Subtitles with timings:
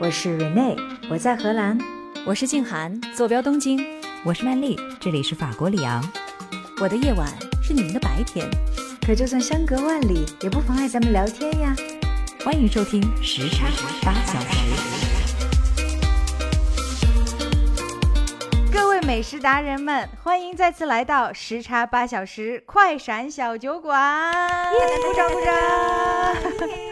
[0.00, 0.78] 我是 Rene，
[1.10, 1.76] 我在荷兰。
[2.24, 3.84] 我是静涵，坐标东京。
[4.24, 6.00] 我是曼丽，这里是法国里昂。
[6.80, 7.26] 我的夜晚
[7.60, 8.48] 是你们的白天，
[9.04, 11.74] 可就算相隔万里，也不妨碍咱们聊天呀。
[12.44, 13.66] 欢迎收听时差
[14.02, 14.58] 八小时。
[18.72, 24.32] 各位美食达人们，欢迎再次来到时差八小时快闪小酒馆，
[25.02, 26.87] 鼓掌鼓掌！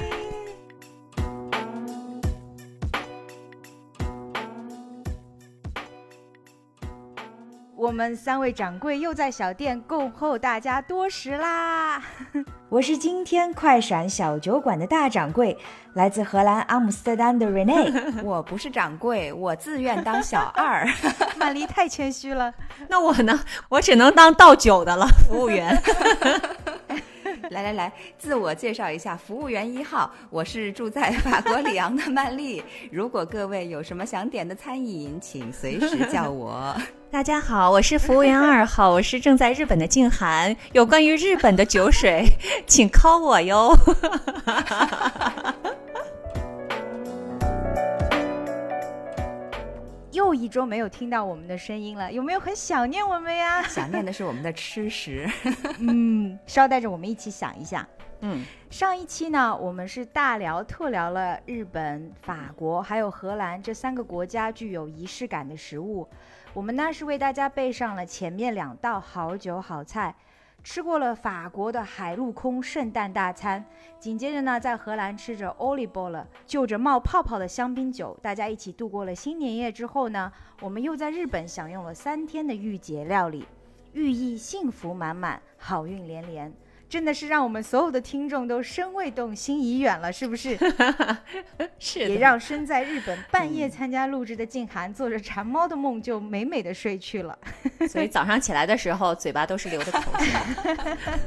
[7.96, 12.02] 们三位掌柜又在小店恭候大家多时啦！
[12.68, 15.56] 我是今天快闪小酒馆的大掌柜，
[15.94, 18.12] 来自荷兰阿姆斯特丹的 Rene。
[18.22, 20.86] 我不是掌柜，我自愿当小二。
[21.40, 22.52] 曼丽太谦虚了，
[22.86, 23.40] 那我呢？
[23.70, 25.82] 我只能当倒酒的了，服务员。
[27.50, 32.62] 来来来，自我介绍一下，服务员一号，我是住在法国里昂的曼丽。
[32.90, 36.74] 如果各位有什么想点的餐饮，请随时叫我。
[37.10, 40.54] 大家好，我是服务员二号，我是正在日本的静涵。
[40.72, 42.26] 有关于日本的酒水，
[42.66, 43.72] 请 call 我哟。
[50.16, 53.62] 又一周没有听到我们的声音了，有没有很想念我们呀？
[53.68, 55.28] 想念的是我们的吃食。
[55.78, 57.86] 嗯，捎带着我们一起想一下。
[58.20, 66.08] 嗯，上一期呢，我们是大聊特聊了日本、法国还有荷兰这三个国家具有仪式感的食物。
[66.54, 70.14] 我们呢是为大家备上了前面两道好酒好菜。
[70.68, 73.64] 吃过了法国的海陆空圣诞大餐，
[74.00, 83.46] 紧接着呢，在荷兰吃着 olive 了，就着冒泡泡的香槟酒，大家一起度过了新年夜之后呢，我们又在日本享用了三天的御节料理，
[83.92, 86.52] 寓意幸福满满，好运连连。
[86.88, 90.56] 真的是让我们所有的听众都身未动，心已远了，是不是？
[91.78, 97.36] 是，也让身在日本半夜参加录制的静涵做着馋猫的梦，就美美的睡去了。
[97.90, 100.32] 所以早上起来的时候，嘴巴都是流的口水。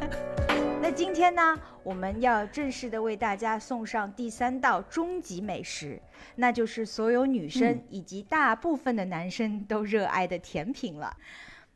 [0.82, 6.02] 那今天呢，我们要正式的为大家送上第三道终极美食，
[6.36, 11.18] 那就是所有女生以及大部分的男生都热爱的甜品了。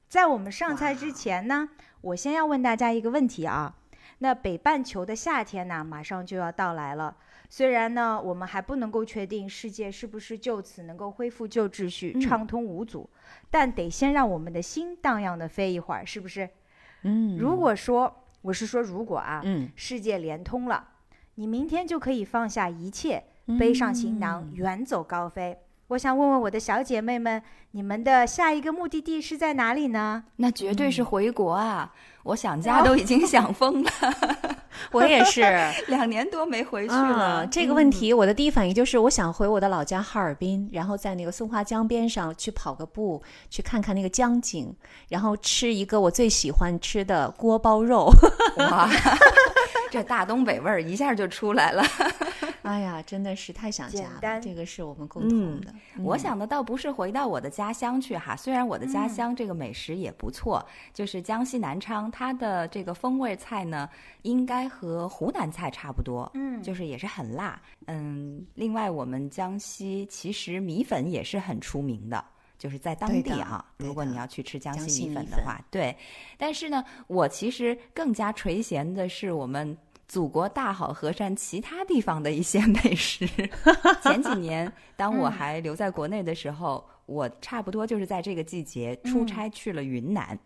[0.08, 1.70] 在我们上菜之前呢，
[2.02, 3.76] 我先要问大家一个问题啊。
[4.24, 7.14] 那北半球的夏天呢，马上就要到来了。
[7.50, 13.10] 虽然呢，我们还不能够确定世界是不是就此能够恢复旧秩序、畅通无阻，
[13.52, 16.50] 但得先让我们的心荡漾的飞一会儿，是不是？
[17.02, 20.88] 嗯，如果说我是说如果啊，嗯，世界连通了，
[21.36, 23.26] 你明天就可以放下一切，
[23.60, 25.60] 背上行囊，远走高飞。
[25.94, 30.24] 我想问问我的小姐妹们，你们的下一个目的地是在哪里呢？
[30.38, 31.92] 那绝对是回国啊！
[32.24, 33.92] 我想家都已经想疯了。
[34.92, 35.42] 我也是，
[35.88, 37.46] 两年多没回去了。
[37.46, 43.22] 这个问题，我的第一反应就是，我想回我的老家哈尔滨，然后在那个松花江边上去跑个步，
[43.52, 44.76] 去看看那个江景，
[45.10, 48.12] 然后吃一个我最喜欢吃的锅包肉。
[48.58, 48.90] 哇，
[49.94, 51.84] 这大东北味儿一下就出来了。
[52.64, 54.40] 哎呀，真的是太想家了。
[54.42, 55.72] 这个是我们共同的。
[56.00, 63.88] 我想的倒不是回到我的家乡去哈，虽然我的家乡这个美食也不错，就是江西南昌，它的这个风味菜呢，
[64.24, 67.62] 应该和湖南菜差不多，嗯，就是也是很辣。
[67.88, 72.24] 嗯，另外我们江西其实米粉也是很出名的，
[72.64, 73.66] 就是在当地啊。
[73.78, 75.94] 如果你要去吃江西米粉的话，对。
[76.38, 79.78] 但是呢，我其实更加垂涎的是我们。
[80.06, 83.26] 祖国大好河山，其他地方的一些 美食。
[84.04, 90.38] 前几年，当我还留在国内的时候，我差不多就是在这个季节出差去了云南，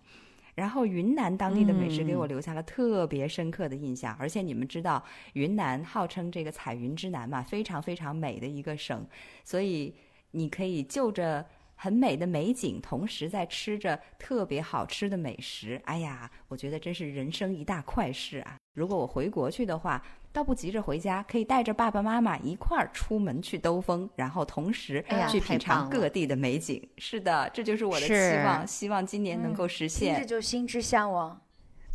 [0.56, 4.16] 然后云南当地的美食给我留下了特别深刻的印象。
[4.18, 5.04] 而且你们知道，
[5.34, 9.06] 云南号称这个彩云之南嘛，非常非常美的一个省，
[9.44, 9.94] 所以
[10.32, 11.46] 你可以就着。
[11.78, 15.80] 很美的美景，同时在吃着特别好吃的美食。
[15.86, 18.58] 哎呀，我觉得真是人生一大快事啊！
[18.74, 26.82] 如果我回国去的话，倒不急着回家，可以带着爸爸妈妈一块儿出门去兜风，然后同时去品尝各地的美景。
[26.98, 28.14] 是的，这就是我的期
[28.44, 30.20] 望，希望今年能够实现。
[30.20, 31.40] 这就心之向往。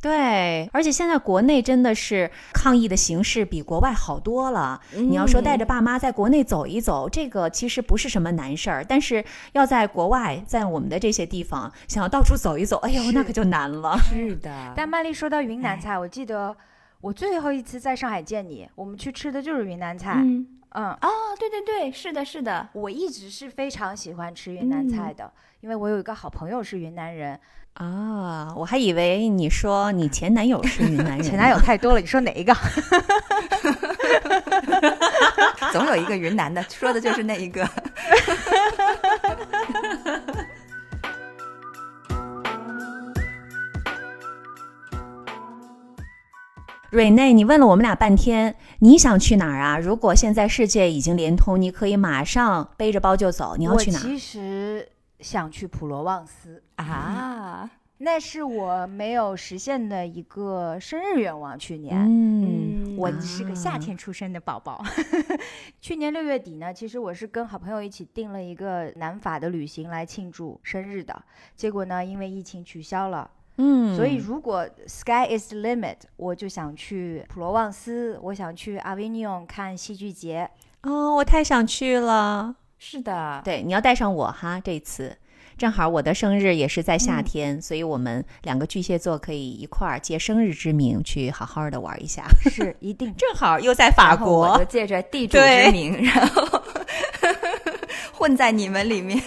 [0.03, 4.81] 对，而且现在国内真的是抗疫的形势比国外好多了。
[4.95, 8.85] 你要说带着爸妈在国内走一走，这个其实不是什么难事儿。
[8.85, 13.97] 但是要在国外，在我们的这些地方，想要到处走一走，哎呦，那可就难了。
[13.99, 14.51] 是的。
[14.75, 16.57] 但曼丽说到云南菜，我记得
[17.01, 20.15] 我最后一次在上海见你，我们去吃的就是云南菜。
[20.17, 20.45] 嗯，
[20.75, 21.09] 哦，
[21.39, 27.39] 对对对，是的，是的，我一直是非常喜欢吃云南菜的，因为我有一个好朋友是云南人。
[27.75, 32.55] 啊，我还以为你说你前男友是云南人，前男友太多了，你说哪一个？
[35.73, 37.67] 总有一个云南的，说的就是那一个。
[46.91, 49.79] 瑞内，你问了我们俩半天，你想去哪儿啊？
[49.79, 53.55] 如果现在世界已经连通，你可以马上背着包就走。
[53.57, 53.99] 你要去哪？
[53.99, 54.87] 其实
[55.23, 61.57] 想去普罗旺斯啊，那是我没有实现的一个生日愿望。
[61.57, 64.83] 去年，嗯，我是个夏天出生的宝宝。
[65.81, 71.23] 去年六月底呢，其实我是跟好朋友一起订了一个南法的旅行来庆祝生日的，
[71.55, 73.31] 结果呢，因为疫情取消了。
[73.59, 80.51] 嗯，所以如果 sky is the limit，我就想去普罗旺斯，我想去阿维尼翁看戏剧节。
[80.83, 82.57] 哦，我太想去了。
[82.85, 85.17] 是的，对，你要带上我哈，这次
[85.57, 92.25] 正好我的生日也是在夏天，所以我们两个巨蟹座可以一块儿借生日之名去好好的玩一下。
[92.51, 96.61] 是，一定 正好又在法国，我就借着地主之名，然后
[98.13, 99.23] 混在你们里面。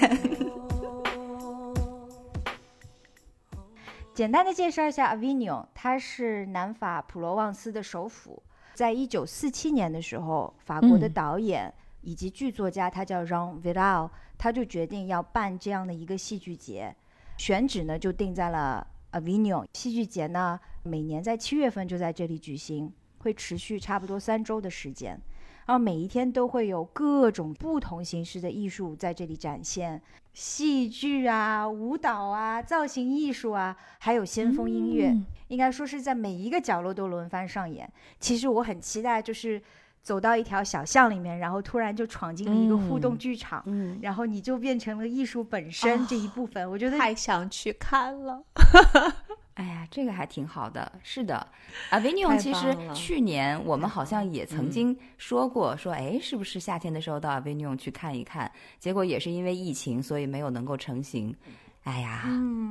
[4.13, 8.43] 简单的介绍一下 Avignon，它是南法普罗旺斯的首府。
[8.73, 11.73] 在一九四七年的时候，法国的导演
[12.05, 16.95] 以及剧作家，他叫 Jean Viral，他就决定要办这样的一个戏剧节，
[17.37, 19.65] 选址呢就定在了 Avignon。
[19.73, 25.19] 戏剧节呢每年在七月份就在这里举行，会持续差不多三周的时间。
[25.65, 29.99] 然后每一天都会有各种不同形式的艺术在这里展现，
[30.31, 35.11] 戏剧啊、舞蹈啊、造型艺术啊，还有先锋音乐，
[35.47, 37.91] 应该说是在每一个角落都轮番上演。
[38.19, 39.59] 其实我很期待，就是
[40.05, 46.69] 走到一条小巷里面，然后突然就闯进了一个互动剧场，嗯，然后你就变成了艺术本身这一部分。
[46.69, 48.39] 我觉得太想去看了。
[49.55, 50.91] 哎呀，这个还挺好的。
[51.01, 51.47] 是的
[51.89, 58.51] ，Avignon 其实去年我们好像也曾经说过，说哎，是不是夏天的时候到 Avignon 去看一看？
[58.77, 61.35] 结果也是因为疫情，所以没有能够成行。
[61.83, 62.25] 哎呀，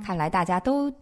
[0.04, 0.92] 看来大家都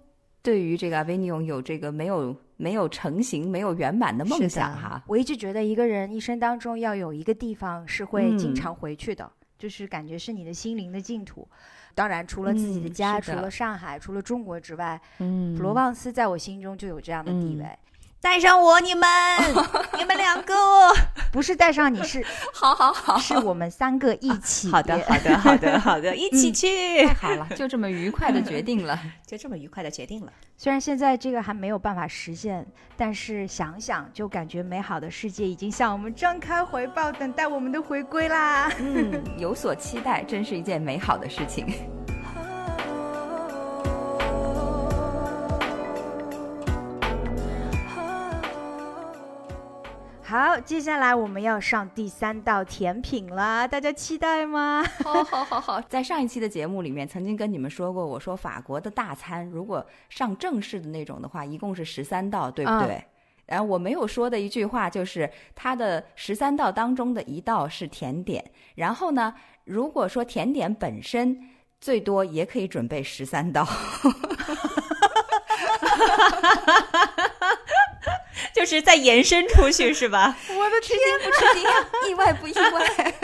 [0.41, 5.03] 对于这个 Avignon 有这个没有没有成型、没有圆满的梦想哈。
[5.09, 9.29] 我一直觉得一个人一生当中要有一个地方是会经常回去的，
[9.59, 11.49] 就是感觉是你的心灵的净土。
[11.93, 17.67] 当然，除了自己的家，除了上海，除了中国之外，嗯，普罗旺斯在我心中就有这样的地位。
[18.23, 19.05] 带上我，你们，
[19.99, 20.55] 你们两个，
[21.33, 22.25] 不是带上你是，
[22.55, 24.71] 好好好，是我们三个一起。
[24.71, 27.05] 好的，好的，好的，好的， 一起去。
[27.05, 28.97] 太好了，就这么愉快的决定了，
[29.27, 30.33] 就这么愉快的决定了。
[30.57, 32.65] 虽然现在这个还没有办法实现，
[32.97, 38.71] 但是想想就感觉美好的世界已经向我们张开怀抱，等待我们的回归啦。
[38.79, 41.67] 嗯，有所期待，真是一件美好的事情。
[50.33, 54.83] 好，接下来我们要上第三道甜品了，大家期待吗？
[55.05, 55.79] 好，好，好，好。
[55.91, 62.95] 在上一期的节目里面，曾经跟你们说过，我说法国的大餐如果上正式的那种的话，一共是十三道，对不对？
[62.95, 63.05] 嗯、
[63.45, 68.43] 然后我没有说的一句话就是，它的十三道当中的一道是甜点。
[68.77, 69.35] 然后呢，
[69.65, 71.39] 如果说甜点本身
[71.79, 73.69] 最多也可以准备十三道。
[78.55, 80.37] 就是再延伸出去是吧？
[80.57, 83.15] 我的天，不吃惊，意外不意外？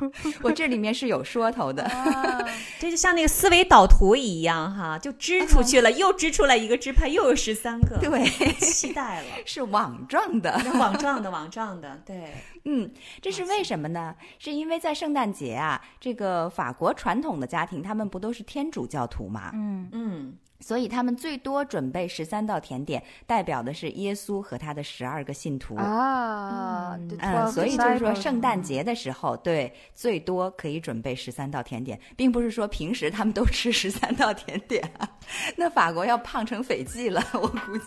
[0.42, 1.88] 我这里面是有说头的，
[2.80, 12.34] 这就像那个思维导图一样哈，就支出去了，又支出来一个支派，又有十三个，对，期待了，是网状的，网状的，网状的，对，
[12.64, 12.90] 嗯，
[13.20, 14.14] 这是为什么呢？
[14.38, 19.50] 是因为在圣诞节啊，这个法国传统的家庭，他们不都是天主教徒嘛？
[19.54, 20.34] 嗯嗯。
[20.60, 26.96] 所以他们最多准备十三道甜点，代表的是耶稣和他的十二个信徒啊。
[27.20, 34.82] 嗯，所以就是说圣诞节的时候，对，最多可以准备十三道甜点，并不是说平时他们都吃十三道甜点，
[35.54, 37.84] 那法国要胖成斐济了，我估计。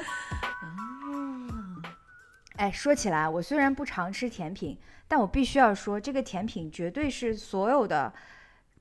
[2.58, 8.12] 哎，说起来，我虽然不常吃甜品，但我必须要说，这个甜品绝对是所有的。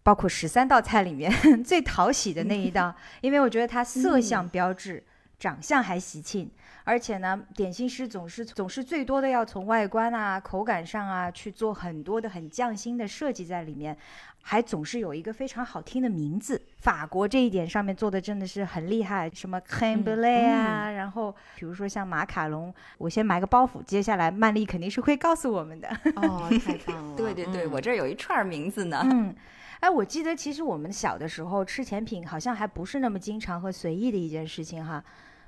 [0.04, 1.30] 包括十三道菜里面
[1.62, 5.04] 最讨喜的那一道， 因为我觉得它色相标致
[5.38, 6.50] 长相还喜庆，
[6.88, 13.98] 而且呢，点心师总是总是最多的要从外观啊、口感上啊去做很多的很匠心的设计在里面，
[14.42, 16.62] 还总是有一个非常好听的名字。
[16.80, 25.90] 法国这一点上面做的真的是很厉害，什么 c a m b r l e 啊，然后比如说像马卡龙，我先埋个包袱，接下来曼丽肯定是会告诉我们的。
[26.16, 27.16] 哦， 太棒了！
[27.18, 29.02] 对对对，我这儿有一串名字呢。
[29.04, 29.36] 嗯。
[29.82, 35.04] 哎，我记得其实我们小的时候吃甜品，好像还不是那么经常和随意的一件事情哈。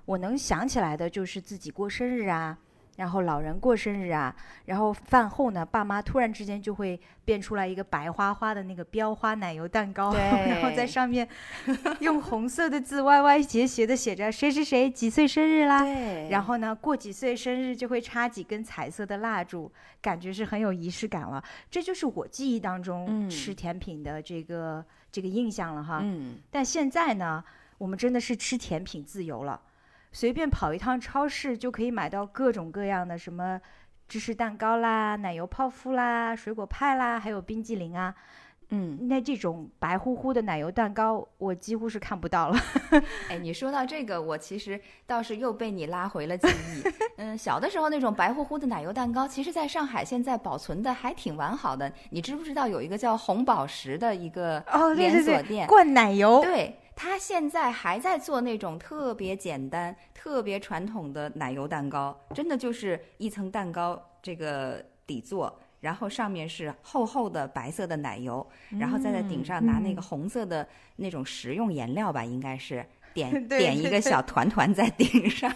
[0.10, 2.58] 我能想起来的就是自己过生日啊。
[2.96, 4.36] 然后老人过生日啊，
[4.66, 11.26] 然后饭后呢，爸妈突然之间就会变出来一个白花花的那个标花奶油蛋糕，然后在上面
[12.02, 15.86] 用红色的字歪歪斜斜的写着谁谁谁几岁生日啦。
[16.30, 21.42] 然后呢，过几岁生日就会插几根彩色的蜡烛，感觉是很有仪式感了。
[21.72, 26.02] 这就是我记忆当中吃甜品的这个这个印象了哈。
[26.04, 26.40] 嗯。
[26.52, 27.42] 但现在呢，
[27.78, 29.62] 我们真的是吃甜品自由了。
[30.12, 33.60] 随便跑一趟超市就可以买到各种各样的什么
[34.08, 38.16] 芝士蛋糕啦、奶油泡芙啦、水果派啦，还有冰激凌啊。
[38.72, 42.58] 嗯，那这种白乎乎的奶油蛋糕，我几乎是看不到了。
[43.28, 46.84] 哎，你说到这个，我其实倒是又被你拉回了记忆。
[47.18, 51.92] 嗯，小的时候那种白乎乎的奶油蛋糕，其实在上海现在保存的还挺完好的。
[52.12, 54.64] 你知不知道有一个叫红宝石的一个
[54.96, 56.42] 连锁店，灌奶油？
[56.42, 56.79] 对。
[57.02, 68.46] 他现在还在做那种特别简单、特别传统的奶油蛋糕，真的就是一层蛋糕这个底座，然后上面是厚厚的白色的奶油，
[68.78, 75.50] 然后再在顶上拿那个红色的那种食用颜料吧，应该是 点点一个小团团在顶上，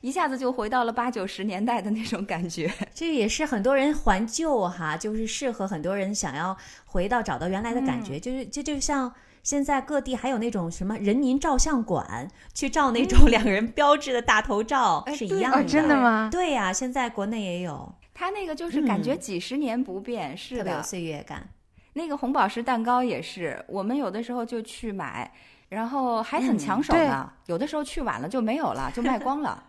[0.00, 2.68] 一下子就回到了八九十年代的那种感觉。
[2.92, 9.14] 这也是很多人怀旧哈，就是适合很多人想要回到找到原来的感觉，就是就就像。
[9.42, 15.64] 现在各地还有那种什么人民照相馆，去照那种两个人标志的大头照，是一样的。
[15.64, 16.28] 真的吗？
[16.30, 17.92] 对呀，现在国内也有。
[18.14, 21.48] 它那个就是感觉几十年不变，是的，特别有岁月感。
[21.92, 25.30] 那个红宝石蛋糕也是，我们有的时候就去买，
[25.68, 27.32] 然后还很抢手呢。
[27.46, 29.62] 有的时候去晚了就没有了，就卖光了。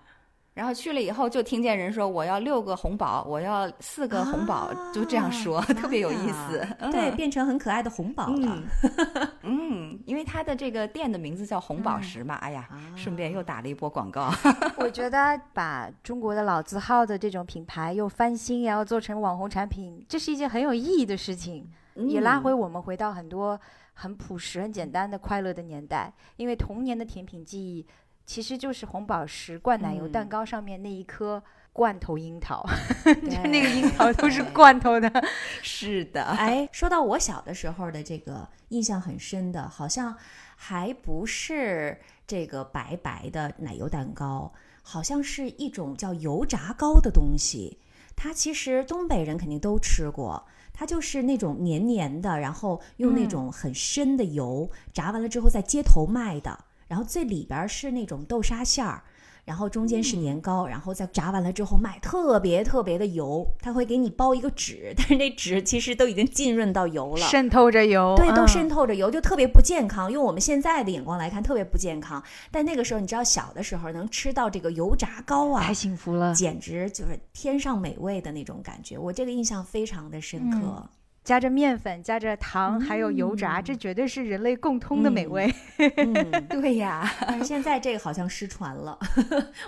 [0.55, 6.67] 然后去了以后，就听见人说我要六个红宝，我要四个红宝，就这样说，特别有意思。
[6.91, 8.63] 对，变成很可爱的红宝了。
[9.43, 12.35] 嗯，因为它的这个店的名字叫红宝石嘛。
[12.35, 14.29] 哎呀，顺便又打了一波广告。
[14.77, 23.57] 我觉得把中国的老字号的这种品牌又翻新，然后做成网红产品，这是一件很有意义的事情，也拉回我们回到很多
[23.93, 26.13] 很朴实、很简单的快乐的年代。
[26.35, 27.85] 因为童年的甜品记忆。
[28.29, 31.41] 其实就是红宝石灌奶油蛋糕上面那一颗
[31.73, 32.63] 罐头樱桃，
[33.03, 35.11] 就那个樱桃都是罐头的。
[35.63, 40.15] 是的，哎，说到我小的时候的这个印象很深的，好像
[40.55, 47.79] 还不是这个白白的奶油蛋糕，好像是一种叫油炸糕的东西。
[48.15, 56.65] 它其实东北人肯定都吃过，它就是那种黏黏的，然后用那种很深的油炸完了之后在街头卖的。
[56.89, 59.01] 然后最里边是那种豆沙馅儿，
[59.45, 63.47] 然后中间是年糕，然后再炸完了之后卖，特别特别的油。
[63.61, 70.11] 它会给你包一个纸，但是那纸其实都已经浸润到油了，渗透着油，对，都渗透着油，就特别不健康。
[70.11, 72.21] 用我们现在的眼光来看，特别不健康。
[72.51, 78.97] 但那个时候，你知道，小的时候能吃到这个油炸糕啊，太幸福了，简直就是天上美味的那种感觉。
[78.97, 80.89] 我这个印象非常的深刻。
[81.23, 85.53] 加着面粉，加着糖，还有油炸，这绝对是人类共通的美味。
[85.97, 88.97] 嗯 对呀，但是现在这个好像失传了，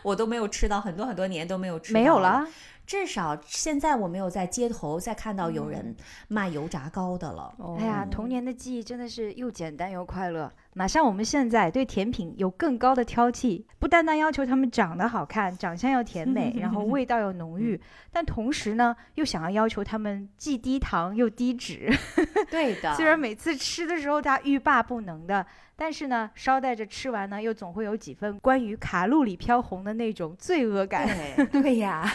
[0.03, 2.48] 我都没有吃到，很多很多年都没有吃，没有了。
[2.88, 5.96] 至少现在我没有在街头再看到有人
[6.27, 7.53] 卖油炸糕的了。
[7.79, 10.51] 哎呀，童年的记忆真的是又简单又快乐。
[10.75, 17.79] 哪像我们现在对甜品有更高的挑剔，不单单要求他们长得好看，长相要甜美，然后味道要浓郁，
[18.11, 21.91] 但同时呢，又想要要求他们既低糖又低脂。
[22.49, 22.93] 对的。
[22.95, 31.05] 虽然每次吃的时候他欲罢不能的，但是呢，捎带着吃完呢，又总会有几分关于卡路里飘红的那种罪恶感。
[31.51, 32.09] 对呀，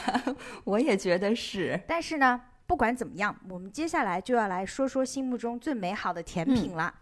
[0.64, 1.78] 我也觉得是。
[1.86, 6.94] 但是呢，不管怎么样，我们接下来就要来说说心目中最美好的甜品了。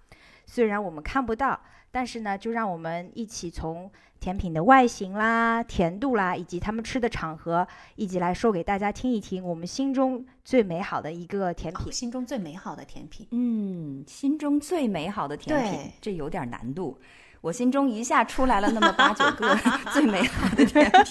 [0.46, 1.60] 虽然我们看不到，
[1.90, 11.92] 但是呢，就让我们一起从甜品的外形啦、甜度啦，以及他们吃的场合，一起来说给大家听一听我们心中最美好的一个甜品。
[11.92, 16.98] 心中最美好的甜品，嗯，心中最美好的甜品，这有点难度。
[17.40, 19.54] 我心中一下出来了那么八九个
[19.92, 21.04] 最美好的甜品。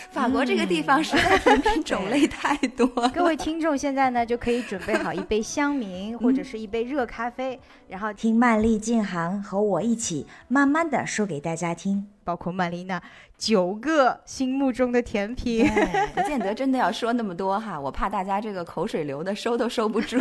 [0.10, 2.88] 法国这个地方实在甜品种类太多。
[3.14, 12.08] 各位听众现在呢就可以准备好一杯 香茗或者是一杯热咖啡，然后听曼丽静涵和我一起慢慢的说给大家听。
[12.24, 13.02] 包括曼丽娜
[13.36, 15.68] 九个心目中的甜品，
[16.14, 20.18] 不见得真的要说那么多哈，我怕大家这个口水流的收都收不住。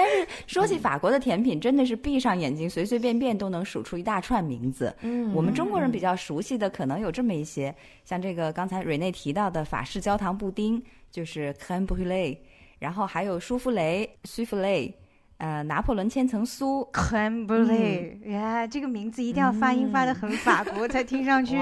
[0.00, 4.94] 但是说起法国的甜品，真的是闭上眼睛随随便便都能数出一大串名字。
[5.02, 12.38] 嗯，我们中国人比较熟悉的可能有这么一些，像这个刚才瑞内提到的法式焦糖布丁，就是 crème brûlée，
[12.78, 14.94] 然后还有舒芙蕾 soufflé。
[15.36, 21.56] 呃，拿破仑千层酥 brûlée，呀，这个名字一定要发音发的很法国，才听上去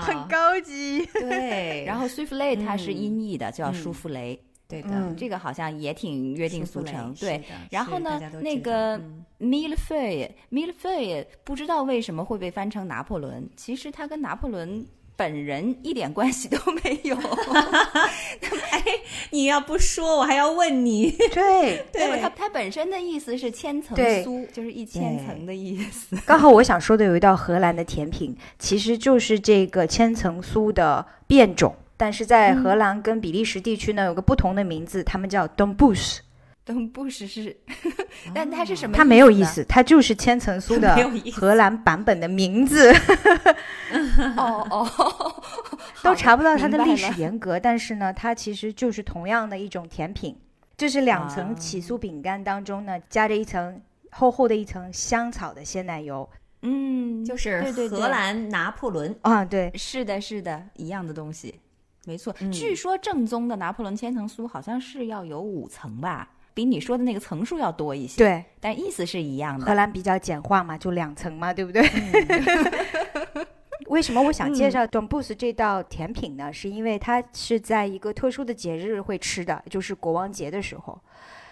[0.00, 1.04] 很高级。
[1.14, 4.40] 对， 然后 soufflé 它是音译的，叫舒芙蕾。
[4.68, 7.14] 对的，这个好像也挺约定俗成。
[7.14, 8.98] 对，然后呢，那个
[9.40, 14.86] millefeuille，millefeuille 不知道为什么会被翻成拿破仑，其实它跟拿破仑。
[15.16, 17.14] 本人一点关系都没有。
[18.72, 18.82] 哎，
[19.30, 21.08] 你要不说，我还要问你。
[21.32, 26.16] 对对，它它本身的意思是千层酥，就是一千层的意思。
[26.26, 36.20] 刚好我想说的有一道荷兰的甜品，其实就是这个千层酥的变种，但是在荷兰跟比利时地区呢有个不同的名字，他们叫 d o m b o u s
[36.64, 37.54] 东布什是，
[38.34, 38.96] 但它是什么？
[38.96, 40.96] 它没有意思，它就是千层酥的
[41.30, 42.90] 荷兰版本的名字。
[44.38, 45.42] 哦哦，
[46.02, 50.34] 都查不到它的历史沿革，但是呢，它其实就是同样的一种甜品，
[50.78, 53.78] 就是两层起酥饼干当中呢，夹着一层
[54.10, 56.26] 厚厚的一层香草的鲜奶油。
[56.62, 57.60] 嗯，就是
[57.90, 59.14] 荷兰拿破仑。
[59.20, 61.60] 啊，对，是的，是的，一样的东西，
[62.06, 62.34] 没错。
[62.52, 66.30] 据说正宗的拿破仑千层酥好像是要有五层吧。
[66.52, 69.66] 比你说的那个层数要多一些，对，但意思是一样的。
[69.66, 71.82] 荷兰比较简化嘛，就两层嘛，对不对？
[73.88, 76.52] 为什么我想介绍 Dombus 这道甜品呢？
[76.52, 80.96] 是因为它是在一个特殊的节日会吃的，就是国王节的时候。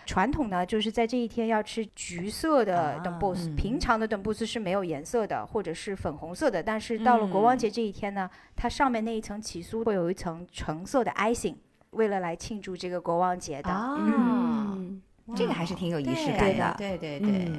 [0.05, 6.63] 传统呢，就是在这一天要吃橘色的 d o m b o s 平常的 d o m b o s 是没有颜色的，或者是粉红色的。
[6.63, 11.57] 但是到了国王节这一天呢，它上面那一层起酥会有一层橙色的 icing。
[11.91, 15.03] 为了来庆祝这个国王节的，嗯，
[15.37, 17.53] 这个还是挺有仪式感的，对对对。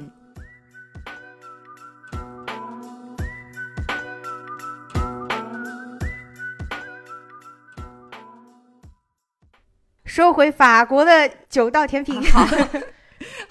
[10.14, 12.46] 说回法国的九道甜品，好，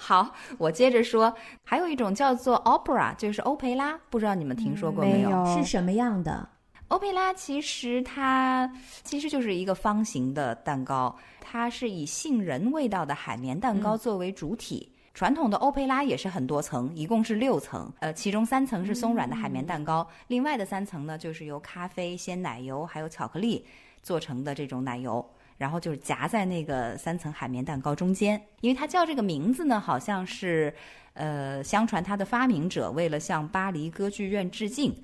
[0.00, 5.44] 好，我接着说，还有一种叫做 opera，就是欧培拉，不知道你们听说过没有？
[5.54, 6.48] 是什么样的？
[6.88, 14.90] 欧培拉其实它其实就是一个方形的蛋糕，它是以杏仁味道的海绵蛋糕作为主体。
[15.12, 23.66] 传统的欧培拉也是很多层，一共是六层，呃，其中三层是松软的海绵蛋糕，另外的三层呢就是由咖啡、鲜奶油还有巧克力
[24.02, 25.22] 做成的这种奶油，
[25.56, 28.40] 然后就是夹在那个三层海绵蛋糕中间。
[28.60, 30.74] 因为它叫这个名字呢，好像是，
[31.12, 34.94] 呃，相传它的发明者为了向巴黎歌剧院致敬。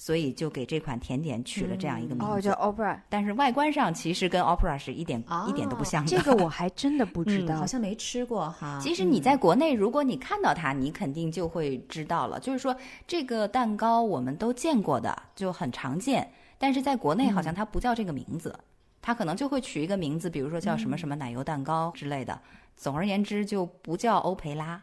[0.00, 2.96] 所以就给这款甜点取了这样一个名字，叫 opera。
[3.08, 6.08] 但是外观上其实跟 opera 是一点一点都不像的。
[6.08, 8.78] 这个我还真的不知道，好像没吃过哈。
[8.80, 12.38] 其实你在国内，如果你看到它，你肯定就会知道了。
[12.38, 12.76] 就是说，
[13.08, 16.30] 这个蛋糕我们都见过的，就很常见。
[16.58, 18.56] 但是在国内好像它不叫这个名字，
[19.00, 22.40] 它可能就会取一个名字，比如说叫什么什么奶油蛋糕之类的。
[22.76, 24.82] 总而言之，就不叫欧培拉。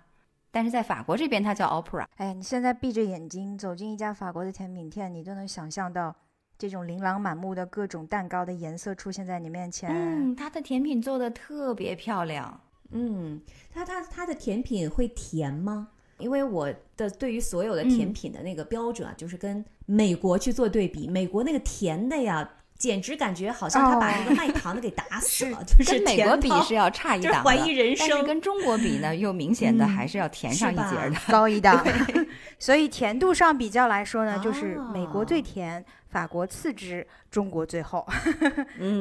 [0.52, 2.06] 但是在法国这边，它叫 opera。
[2.16, 6.16] 哎，你现在闭着眼睛走进一家法国的甜品店，你都能想象到
[6.58, 9.90] 这种琳琅满目的各种蛋糕的颜色出现在你面前。
[9.90, 12.62] 嗯，它的甜品做的特别漂亮。
[12.92, 13.42] 嗯，
[13.74, 15.90] 它它它的甜品会甜吗？
[16.18, 22.50] 因为我的对于所有的甜品的那个标准啊，就是跟美国去做对比，美国那个甜的呀。
[22.78, 28.08] 简直感觉好像他把那个卖糖的给打死了，就是跟美国比是要差一档，怀疑人生。
[28.10, 31.84] 但是跟中国比呢， 又明显的还是要甜上一截的， 高一档。
[32.60, 38.06] 所以甜度上比较来说呢，就是美国最甜，法国次之，中国最后。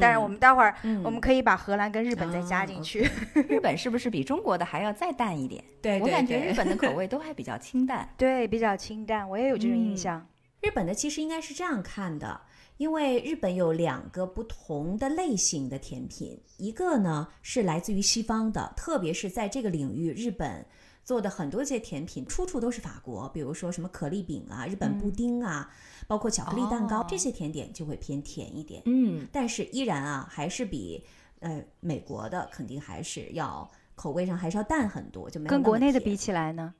[0.00, 3.08] 当然，我们待会儿我们可以把荷兰跟日本再加进去。
[3.48, 5.62] 日本是不是比中国的还要再淡一点？
[5.82, 8.08] 对，我感觉日本的口味都还比较清淡。
[8.16, 10.26] 对，比较清淡，我也有这种印象。
[10.62, 12.40] 日本的其实应该是这样看的。
[12.76, 20.66] 因为日本有两个不同的类型的甜品，一个呢是来自于西方的，特别是在这个领域，日本
[21.04, 25.70] 做的很多这些甜品出处都是法国，比如说什么可丽饼啊、日本布丁啊，
[26.06, 28.82] 包括巧克力蛋糕这些甜点就会偏甜一点。
[28.87, 31.04] 嗯，但是依然啊，还是比
[31.40, 36.74] 呃美国的肯定还是要口味上还是要淡很多，就没有跟国内的比起来呢？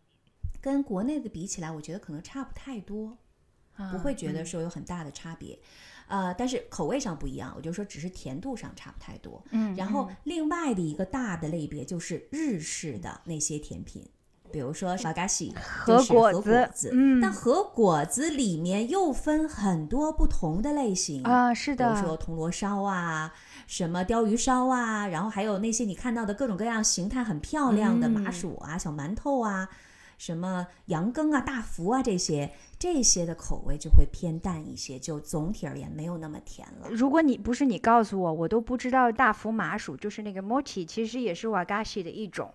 [0.61, 3.16] 跟国内的比起来，我觉得可能差不太多。
[3.92, 5.58] 不会觉得说有很大的差别。
[6.06, 9.42] 呃，但是口味上不一样，我就说只是甜度上差不太多。
[9.50, 14.06] 嗯，然后另外的一个大的类别就是日式的那些甜品，
[14.52, 16.30] 比如说瓦嘎西和果
[16.74, 23.32] 子，嗯，但和果子里面又分很多不同的类型啊，是的，比如说铜锣烧啊，
[23.66, 29.70] 什么鲷鱼烧啊，然后还有那些你看到的各种各样形态很漂亮的麻薯啊、小馒头啊，
[30.24, 32.50] 什么羊羹啊、大福啊这些。
[32.78, 36.88] 这些的口味就会偏淡一些，就总体而言没有那么甜了。
[36.88, 42.52] 如果你不是你告诉我，我都不知道大福麻薯就是那个 mochi，其实也是 wagashi 的一种。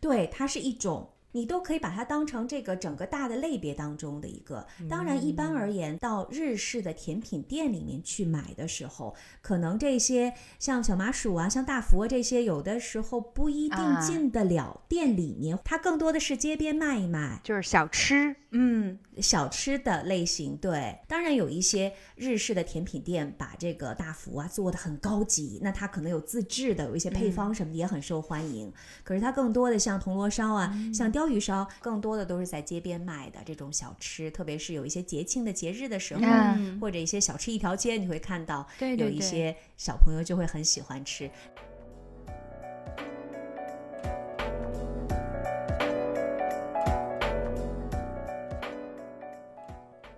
[0.00, 1.08] 对，它是一种。
[1.34, 4.64] 你都可以把它当成这个整个大的类别当中的一个。
[4.88, 15.58] 当然，一般而言，到日式的甜品店里面去买的时候，可能这些像小麻薯啊、像大福啊这些，有的时候不一定进得了店里面。
[15.64, 20.56] 它更多的是街边卖一卖，就是小吃，嗯，小吃的类型。
[20.58, 28.72] 对，当然有一些日式的甜品店把这个大福啊做的很高级，那它可能有自制的，有一些配方什么的也很受欢迎。
[29.02, 31.24] 可是它更多的像铜锣烧啊，像鲷。
[31.24, 36.22] 鲷鱼烧更多的都是在街边卖的这种小吃，特别是有一些节庆的节日的时候，
[36.78, 41.30] 或者一些小吃一条街，你会看到有一些小朋友就会很喜欢吃。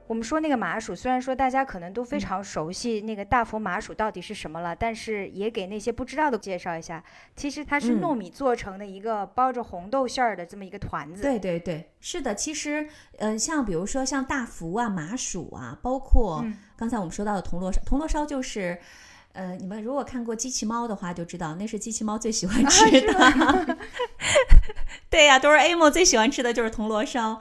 [0.09, 7.03] 我们说那个麻薯，虽然说大家可能都非常熟悉那个大佛麻薯到底是什么了，但是也给那些不知道的介绍一下。
[7.35, 11.23] 其实它是糯米做成的一个包着红豆馅儿的这么一个团子。
[11.23, 12.35] 对对对，是的。
[12.35, 12.89] 其实，
[13.19, 16.45] 呃，像比如说像大福啊、麻薯啊，包括
[16.77, 18.79] 刚才我们说到的铜锣烧，铜锣烧就是。
[19.37, 23.77] 呃，你们如果看过机器猫的话，就知道那是机器猫最喜欢吃的。
[25.11, 27.39] 对呀，哆啦 A 梦最喜欢吃的就是铜锣烧。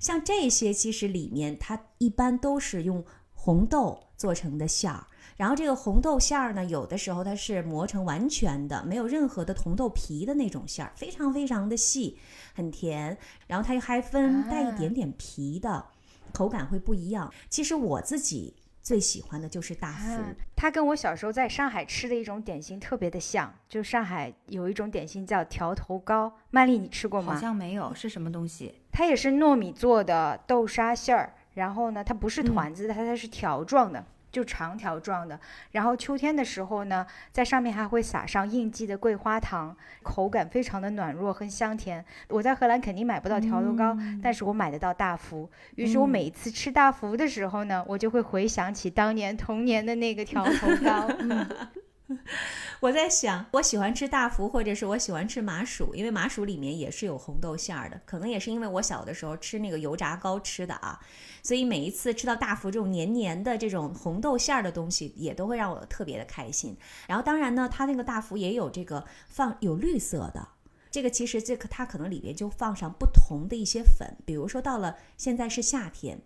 [0.00, 3.04] 像这些，其实里面它一般都是用
[3.34, 5.06] 红豆做成的馅儿。
[5.36, 12.18] 然后这个红豆馅儿呢，有的时候它是磨成完全的，没有任何的红豆皮的那种馅儿，非常非常的细，
[12.54, 13.18] 很甜。
[13.46, 15.84] 然后它还分带一点点皮的，
[16.32, 17.30] 口感会不一样。
[17.50, 18.56] 其实我自己。
[18.84, 20.22] 最喜欢的就是大福，
[20.54, 27.32] 它跟我小时候在上海吃的一种点心特别的像，就上海有一种点心叫条头糕，曼丽你吃过吗？
[27.32, 28.82] 好像没有，是什么东西？
[28.92, 34.04] 它也是糯米做的豆沙馅儿，然后呢，它不是团子，它它是条状的。
[34.34, 35.38] 就长条状的，
[35.70, 42.04] 然后秋天的时候呢，在上面还会撒上应季的桂花糖，口感非常的软糯和香甜。
[42.28, 45.48] 我在荷兰肯定买不到条头糕，但是我买得到大福。
[45.76, 51.08] 于是我每一次吃大福的时候呢，我就会回想起当年童年的那个条头糕。
[52.80, 57.98] 我在想，我喜欢吃大福，或者是我喜欢吃麻薯，因为麻薯里面也是有红豆馅儿的。
[58.04, 61.00] 可能也是因为我小的时候吃那个油炸糕吃的啊，
[61.42, 66.76] 所以每一次吃到大福这种黏黏的这种红豆馅儿的东西，也都会让我特别的开心。
[67.08, 70.48] 然后当然呢，它那个大福也有这个放有绿色的，
[70.90, 76.20] 这个其实这个它可能里边就放上不同的一些粉，比如说到了现在是夏天，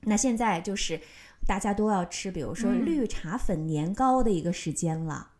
[0.00, 1.00] 那现在就是
[1.50, 5.30] 大家都要吃，比如说绿茶粉年糕的一个时间了。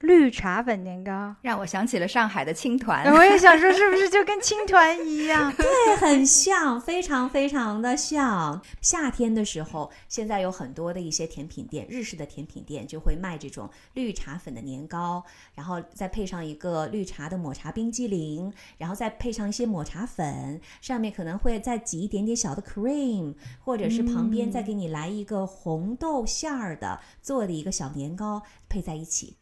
[0.00, 5.52] 绿茶粉年糕让我想起了上海的青团，我也想说，是不是就跟青团一样？
[5.56, 8.60] 对，很像，非常非常的像。
[8.80, 15.22] 夏天的时候，现在有很多的一些甜品店，日式的甜品店就会卖这种绿茶粉的年糕，
[15.54, 29.36] 然后再配上一个绿茶的抹茶冰激凌，然后再配上一些抹茶粉，上面可能会再挤一点点小的 cream，或者是旁边再给你来一个红豆馅儿的做的一个小年糕，配在一起。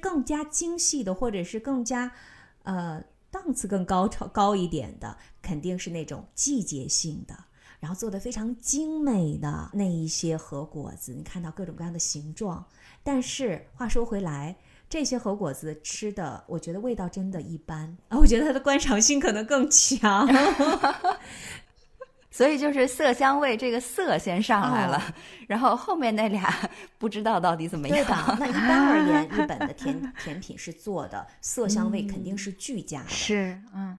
[0.00, 2.12] 更加精细的，或者是更加，
[2.62, 7.36] 呃，档次更高超高一点的，肯定是那种季节性的，
[7.80, 11.12] 然后做的非常精美的那一些核果子。
[11.12, 12.64] 你看到各种各样的形状，
[13.02, 14.56] 但是话说回来，
[14.88, 20.26] 这些核果子吃的，我觉得味道真的一般啊，我觉得它的观赏性可能更强。
[22.36, 25.02] 所以就是色香味，这个色先上来了，
[25.48, 26.54] 然后后面那俩
[26.98, 27.96] 不知道到底怎么样。
[27.96, 33.08] 对的，那一般而言， 日本的甜甜品是做的色香味肯定是俱佳的。
[33.08, 33.96] 是，嗯，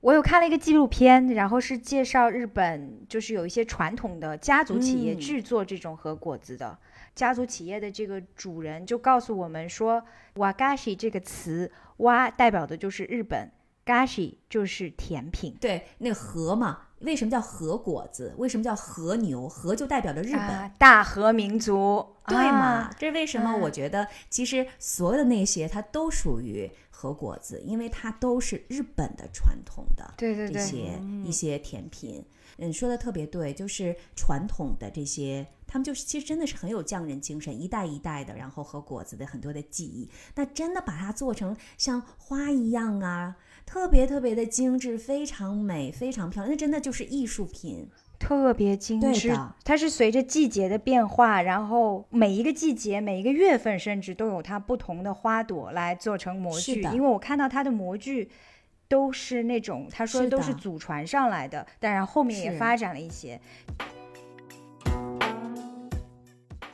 [0.00, 6.76] 我有看了一个纪录片，然后是介绍日本，就是有一些传统的家族企业制作这种和果子的。
[7.14, 10.02] 家族企业的这个主人就告诉我们说
[10.34, 13.48] ，“wagashi” 这个词，“哇”代表的就是日本
[13.86, 15.56] ，“gashi” 就是甜品。
[15.60, 16.85] 对，那个和嘛。
[17.00, 18.34] 为什么叫和果子？
[18.38, 19.48] 为什么叫和牛？
[19.48, 22.90] 和就代表着日本大和民族，对吗？
[22.98, 23.54] 这为什么？
[23.56, 32.24] 我觉得其实所有的那些它都属于和果子，因为它都是日本的传统的对对对，这些一些甜品。
[32.58, 47.90] 嗯，说的特别对，就是传统的这些，他们就是其实真的是很有匠人精神，一代一代的，然后和果子的很多的技艺，那真的把它做成像花一样啊，特别特别的精致，非常美，非常漂亮，那真的就是艺术品。
[48.18, 56.80] 特别精致，它是随着季节的变化，然后每一个季节、每一个月份，甚至都有它不同的花朵来做成模具。
[56.80, 58.30] 的因为我看到它的模具
[58.88, 63.38] 都是那种，他说的都是祖传上来的，当然后面也发展了一些。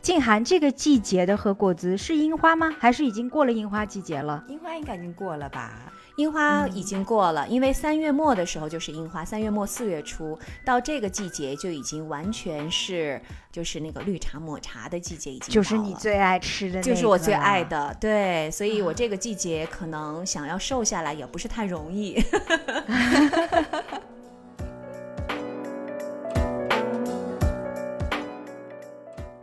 [0.01, 2.71] 静涵，这个季节的和果子是樱花吗？
[2.79, 4.45] 还是已经过了樱花季节了？
[4.49, 5.92] 樱花应该已经过了吧？
[6.17, 13.19] 樱花已经过了，因为三月末的时候就是樱花，三月末四月初到这个季节就已经完全是
[13.51, 17.63] 就是那个绿茶抹茶的季节已经就是你最爱吃的，就是我最爱。
[17.63, 22.21] 的，对，所以我这个季节可能想要瘦下来也不是太容易。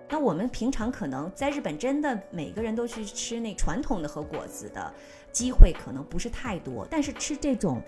[0.09, 4.93] 那我们平常可能在日本真的每个人都去吃那传统的和果子的
[5.31, 7.81] 机会可能不是太多，但是吃这种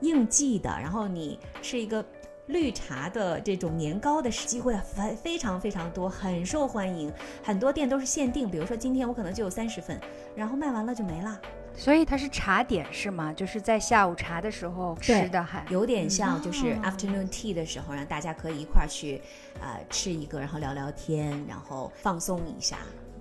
[0.00, 2.04] 应季的，然后你吃一个
[2.46, 7.12] 绿茶的这种年糕的机会非非常非常多，很受欢迎。
[7.42, 10.00] 很多店都是限定，比如说今天我可能就有三十份，
[10.36, 11.40] 然后卖完了就没了，
[11.76, 13.32] 所以它是茶点是吗？
[13.32, 19.20] 就是在下午茶的时候吃的还，有点像就是 afternoon tea 的时候，让大家可以一块儿去
[19.60, 22.78] 呃吃一个，然后聊聊天，然后放松一下。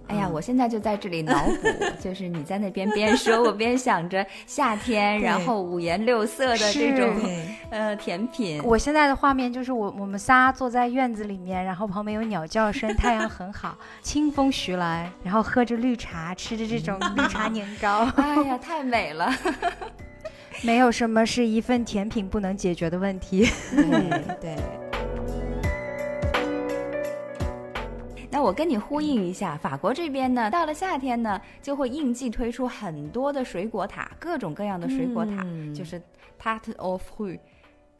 [0.07, 1.67] 哎呀，嗯我现在就在这里脑补，
[1.99, 7.15] 就是你在那边边说，我边想着夏天，然后五颜六色的这种
[7.69, 8.61] 呃甜品。
[8.63, 19.31] 我现在的画面就是我我们仨坐在院子里面，然后旁边有鸟叫声，太阳很好，清风徐来，然后喝着绿茶，吃着这种绿茶 年糕，哎呀，太美了！
[20.61, 23.45] 没有什么是一份甜品不能解决的问题。
[23.75, 24.55] 对对，
[28.35, 36.01] 那我跟你呼应一下，法国这边呢，到了夏天呢，就会应季推出很多的水果塔，各种各样的水果塔，嗯就是
[36.37, 37.39] tarte aux fruits。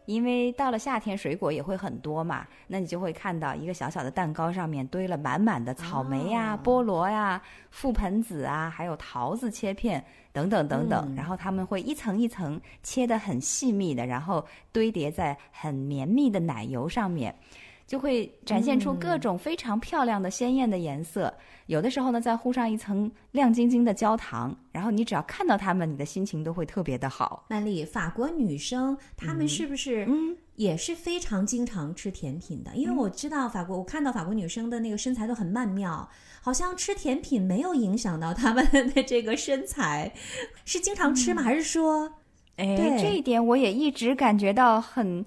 [0.07, 7.41] 因为到了夏天，水果也会很多嘛，那你就会看到一个小小的蛋糕上面堆了满满的草莓呀、哦菠萝呀、
[7.73, 11.05] 覆盆子啊，还有桃子切片等等等等。
[11.07, 17.33] 嗯然后他们会一层一层切得很细密的，然后堆叠在很绵密的奶油上面。
[17.87, 21.33] 就会展现出各种非常漂亮的、鲜艳的颜色。
[21.67, 27.45] 有的时候呢，再糊上一层亮晶晶的焦糖，然后你只要看到它们，你的心情都会特别的好。
[27.49, 32.75] 曼丽，法国女生她们是不是嗯，也是非常经常吃甜品的？
[32.75, 36.07] 因为我知道法国，我看到法国女生的那个身材都很曼妙，
[36.39, 40.13] 好像吃甜品没有影响到她们的这个身材，
[40.65, 41.41] 是经常吃吗？
[41.41, 42.13] 还是说？
[42.57, 45.25] 哎对，这一点我也一直感觉到很。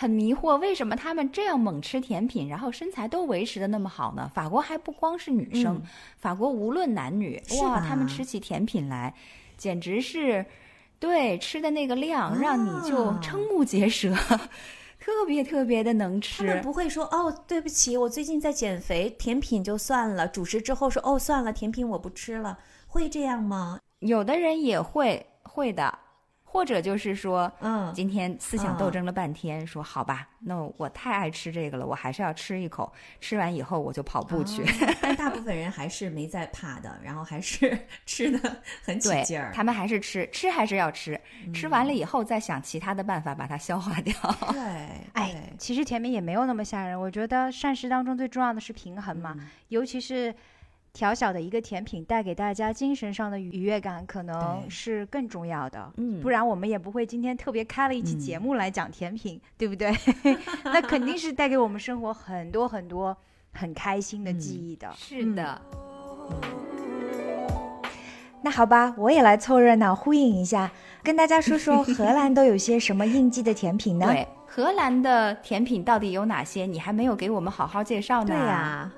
[0.00, 4.30] 很迷惑，为什么他们这样猛吃甜品，然后身材都维持的那么好呢？
[4.34, 5.82] 法国还不光是女生，嗯
[6.16, 9.14] 法国无论男女，哇，他们吃起甜品来，
[9.58, 10.46] 简直是，
[10.98, 14.14] 对吃的那个量，让你就啊瞠目结舌，
[14.98, 16.46] 特别特别的能吃。
[16.46, 23.78] 他们不会说哦，对不起，我最近在减肥，甜品就算了，主食之后说哦，算了，甜品我不吃了，会这样吗？
[23.98, 25.98] 有的人也会会的，
[26.52, 34.60] 或者就是说，嗯，今天思想斗争了半天，说好吧，那我太爱吃这个了，我还是要吃一口，吃完以后我就跑步去。
[34.62, 34.66] 哦
[35.00, 39.52] 但大部分人还是没在怕的，然后还是 吃的很起劲儿。
[39.54, 41.18] 他们还是吃，吃还是要吃，
[41.54, 44.12] 吃完了以后再想其他的办法把它消化掉。
[44.50, 44.60] 对，
[45.14, 50.34] 哎，其实甜品也没有那么吓人，我觉得膳食当中最重要的是平衡嘛，嗯尤其是。
[50.92, 55.92] 调小的一个甜品带给大家精神上的愉悦感，可能是更重要的。
[55.96, 59.92] 嗯不然我们也不会今天特别开了一期节目来讲甜品，对不对？
[60.64, 63.16] 那肯定是带给我们生活很多很多
[63.52, 64.92] 很开心的记忆的。
[64.96, 65.60] 是的，
[68.42, 70.70] 那好吧，我也来凑热闹，呼应一下，
[71.02, 74.06] 跟大家说说 荷兰都有些什么应季的甜品呢？
[74.06, 76.66] 对，荷兰的甜品到底有哪些？
[76.66, 78.26] 你还没有给我们好好介绍呢。
[78.26, 78.90] 对呀、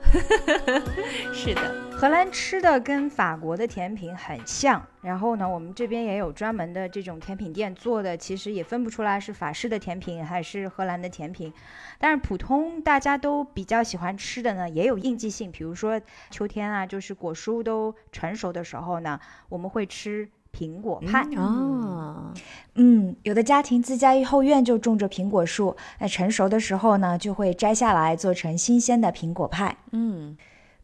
[1.31, 11.53] 是的，荷兰吃的跟法国的甜品很像，然后呢，我们这边也有专门的这种甜品店做的，其实也分不出来是法式的甜品还是荷兰的甜品。
[11.99, 21.27] 但是普通大家都比较喜欢吃的呢，也有应季性，比如说秋天啊，就是果蔬都成熟的时候呢，我们会吃苹果派。
[21.37, 22.33] 哦，
[22.75, 29.77] 嗯，有的家庭自家后院就种着苹果树，那成熟的时候呢，就会摘下来做成新鲜的苹果派。
[29.93, 30.37] 嗯，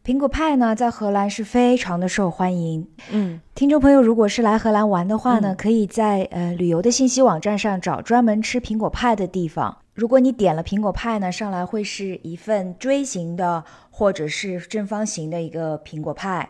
[0.03, 2.87] 苹果派呢，在荷兰是非常的受欢迎。
[3.11, 9.77] 嗯，听众朋友，如果是来荷兰玩的话呢，可以在呃旅游的信息网站上找专门吃苹果派的地方。
[9.93, 16.49] 如果你点了苹果派呢，上来会是一份锥形的或者是正方形的一个苹果派。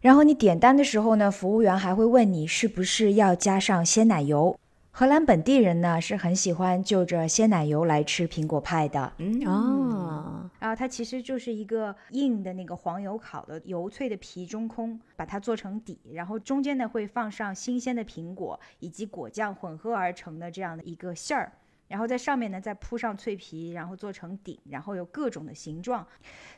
[0.00, 4.58] 然后你点单的时候呢，服务员还会问你是不是要加上鲜奶油。
[4.90, 9.12] 荷兰本地人呢是很喜欢就着鲜奶油来吃苹果派的。
[9.18, 21.52] 嗯哦，然后它其实就是一个硬的那个黄油烤的油脆的皮中空，把它做成底，然后中间呢会放上新鲜的苹果以及果酱混合而成的这样的一个馅儿，
[21.90, 26.06] 然后在上面呢再铺上脆皮，然后做成顶，然后有各种的形状。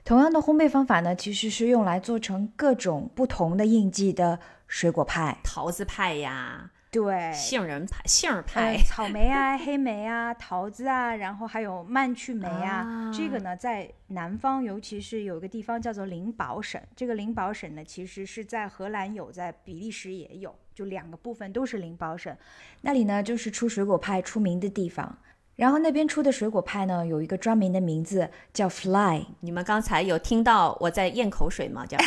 [0.04, 5.38] 同样的烘焙方法呢，其实是用来做成各种不同的印记的水果派。
[5.42, 13.10] 桃子派呀，对，杏仁派、杏儿呃派，草莓啊、黑莓啊、桃子啊，然后还有蔓去莓啊。
[13.10, 16.78] 这个呢，在南方，尤其是有一个地方叫做灵宝省。
[16.94, 22.36] 这个灵宝省呢，其实是在荷兰有，在比利时也有，就两个部分都是灵堡省。
[22.80, 25.18] 那里呢，就是出水果派出名的地方。
[25.54, 29.26] 然后那边出的水果派呢，有一个专门的名字叫 Fly。
[29.40, 31.84] 你们刚才有听到我在咽口水吗？
[31.86, 31.98] 叫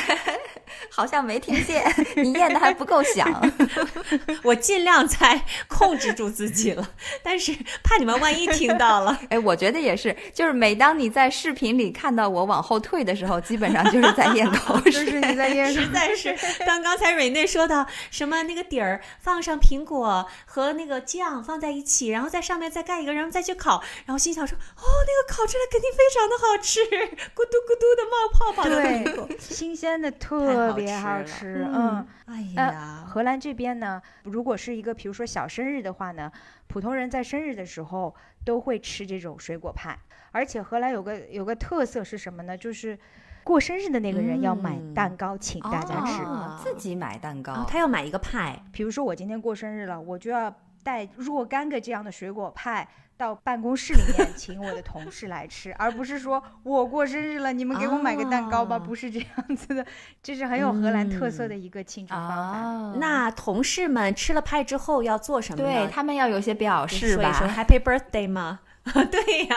[0.89, 1.83] 好像没听见，
[2.15, 3.27] 你咽的还不够响。
[4.43, 6.89] 我尽量在控制住自己了，
[7.23, 9.19] 但是怕你们万一听到了。
[9.29, 14.91] 哎，我觉得也是，就是每当你在视频里看到我往后退的时候，基本上就是在咽口水。
[14.91, 16.35] 就是你在咽实在是，
[16.65, 26.81] 当刚才蕊内说到什么那个底儿放上苹果和那个酱放在一起，然后在上面再盖一个，然后再去烤，然后心想说，哦，那个烤出来肯定非常的好吃，
[27.33, 28.75] 咕嘟咕嘟的冒泡泡的。
[28.75, 36.31] 对，新鲜的特别好吃嗯，哎呃呀，荷兰这边呢，如果是一个比如说小生日的话呢，
[36.67, 39.97] 普通人在生日的时候都会吃这种水果派，
[40.31, 42.57] 而且荷兰有个有个特色是什么呢？
[42.57, 42.97] 就是
[43.43, 46.23] 过生日的那个人要买嗯蛋糕请大家吃。
[46.23, 52.87] 哦自己买蛋糕，哦，他要买一个派，比如说我今天过生日了，我就要带若干个这样的水果派。
[53.17, 59.85] 到办公室里面 请我的同事来吃，而不是说我过生日了，你们给我买个蛋糕吧，哦不是这样子的。
[60.21, 62.35] 这是很有荷兰特色的一个庆祝方法。
[62.35, 65.63] 啊，那同事们吃了派之后要做什么？
[65.63, 67.31] 对他们要有些表示吧？
[67.33, 68.59] 说一说 Happy Birthday 吗？
[69.11, 69.55] 对呀、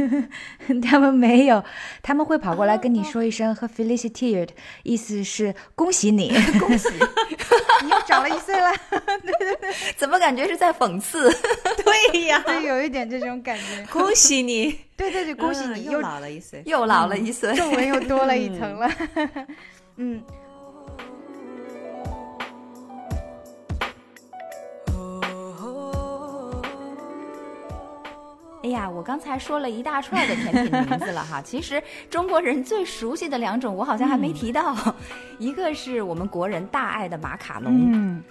[0.82, 1.62] 他们没有，
[2.02, 4.48] 他们会跑过来跟你说一声和 felicitated，
[4.82, 6.88] 意思是恭喜你， 恭喜。
[7.82, 11.30] 你又长了一岁了，对对对怎么感觉是在讽刺？
[11.84, 13.86] 对呀、对，有一点这种感觉。
[13.92, 16.62] 恭喜你，对对对，恭喜你嗯又又老了一岁。
[16.64, 17.54] 又老了一岁。
[17.54, 18.90] 皱纹又多了一层了。
[19.96, 20.22] 嗯，
[28.64, 34.74] 哎呀，我刚才说了一大串的甜品名字了哈， 其实中国人最熟悉的两种我好像还没提到，
[35.38, 38.22] 一个是我们国人大爱的马卡龙，嗯，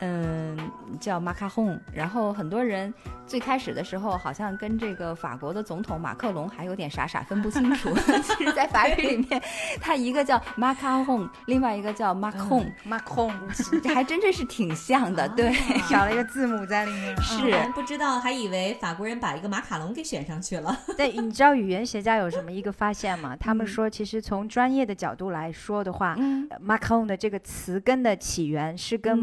[0.00, 0.56] 嗯，
[1.00, 1.78] 叫马卡洪。
[1.92, 2.92] 然后很多人
[3.26, 7.90] 最开始的时候，好像跟这个法国的总统马克龙还有点傻傻分不清楚。
[8.22, 9.42] 其实，在法语里面，
[9.80, 13.32] 他一个叫马卡洪，另外一个叫马控，马控
[13.92, 15.28] 还真的是挺像的。
[15.30, 15.52] 对，
[15.88, 17.16] 少了一个字母在里面。
[17.22, 20.76] 是嗯不知道，还以为法国人把一个马卡龙给选上去了。
[20.96, 23.36] 对，你知道语言学家有什么一个发现吗？
[23.38, 29.20] 他们说，其实从专业的角度来说的话，嗯，macaron 的这个词根的起源是跟嗯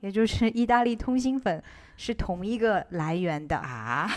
[0.00, 1.62] 也就是意大利通心粉
[1.96, 3.56] 是同一个来源的。
[3.56, 4.08] 啊，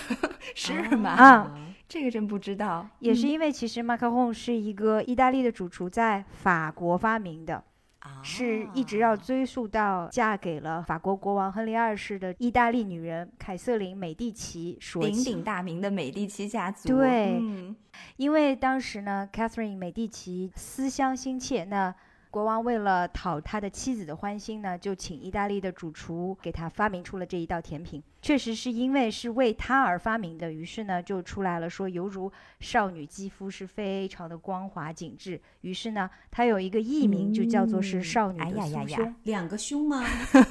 [0.55, 1.11] 是吗？
[1.11, 2.87] 啊这个真不知道。
[2.99, 7.63] 也是因为其实 macaron 是一个意大利的主厨在法国发明的，
[7.99, 15.11] 啊是一直要追溯到嫁给了法国国王亨利二世的意大利女人凯瑟琳美第奇说起。
[15.11, 16.89] 鼎鼎大名的美第奇家族。
[16.89, 17.75] 对嗯
[18.17, 21.93] 因为当时呢，Catherine 美第奇思乡心切，那
[22.31, 28.03] 国王为了讨他的妻子的欢心呢，就请意大利的主厨给他发明出了这一道甜品。
[28.21, 35.41] 确实是因为是为他而发明的，于是呢就出来了说，犹如少女肌肤是非常的光滑紧致。
[35.61, 39.15] 于是呢，它有一个艺名，就叫做是嗯少女的哎呀呀呀。
[39.23, 40.05] 两个胸吗？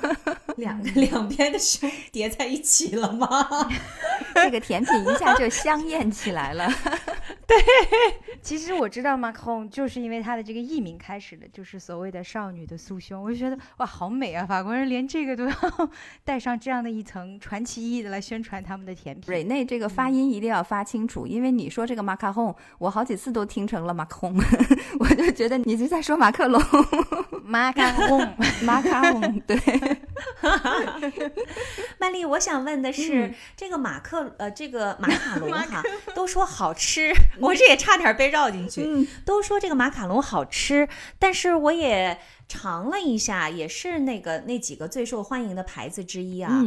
[0.57, 3.29] 两个两边的胸叠在一起了吗？
[4.35, 6.69] 这个甜品一下就香艳起来了。
[8.43, 13.23] 其实我知道 Macron 就是因为它的这个艺名开始的，就是所谓的少女的酥胸。
[13.23, 14.45] 我就觉得哇，好美啊！
[14.45, 15.55] 法国人连这个都要
[16.25, 19.33] 带上这样的一层传奇意义的来宣传他们的甜品。
[19.33, 24.37] 蕊内这个发音一定要发清楚，因为你说这个马卡洪，我好几次都听成了马克洪，
[25.01, 26.63] 我就觉得你是在说马克龙。
[27.45, 29.59] 马卡龙，马卡龙，对。
[31.99, 35.83] 曼丽，我想问的是，这个马克呃，这个马卡龙哈，
[36.15, 39.07] 都说好吃，我这也差点被绕进去。
[39.25, 46.65] 都说这个马卡龙好吃，但是我也尝了一下，也是那个那几个最受欢迎的牌子之一啊。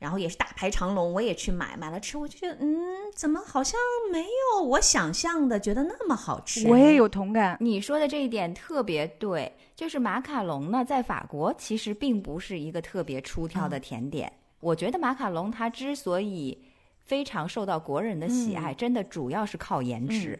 [0.00, 2.78] 然后也是大排长龙，我也去买买了吃，我就觉得，嗯，
[3.14, 3.80] 怎么好像
[4.12, 6.68] 没有我想象的觉得那么好吃？
[6.68, 14.30] 我也有同感，你说的这一点特别对，就是马卡龙呢，在法国其实并不是一个特别出挑的甜点。
[14.60, 16.58] 我觉得马卡龙它之所以
[17.04, 20.38] 非常受到国人的喜爱，真的主要是靠颜值，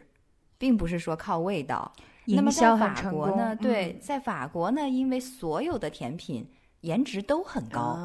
[0.59, 1.93] 并不是说靠味道。
[2.27, 3.55] 那么在法国呢？
[3.57, 6.47] 对，在法国呢，因为所有的甜品。
[6.85, 7.97] 颜值都很高，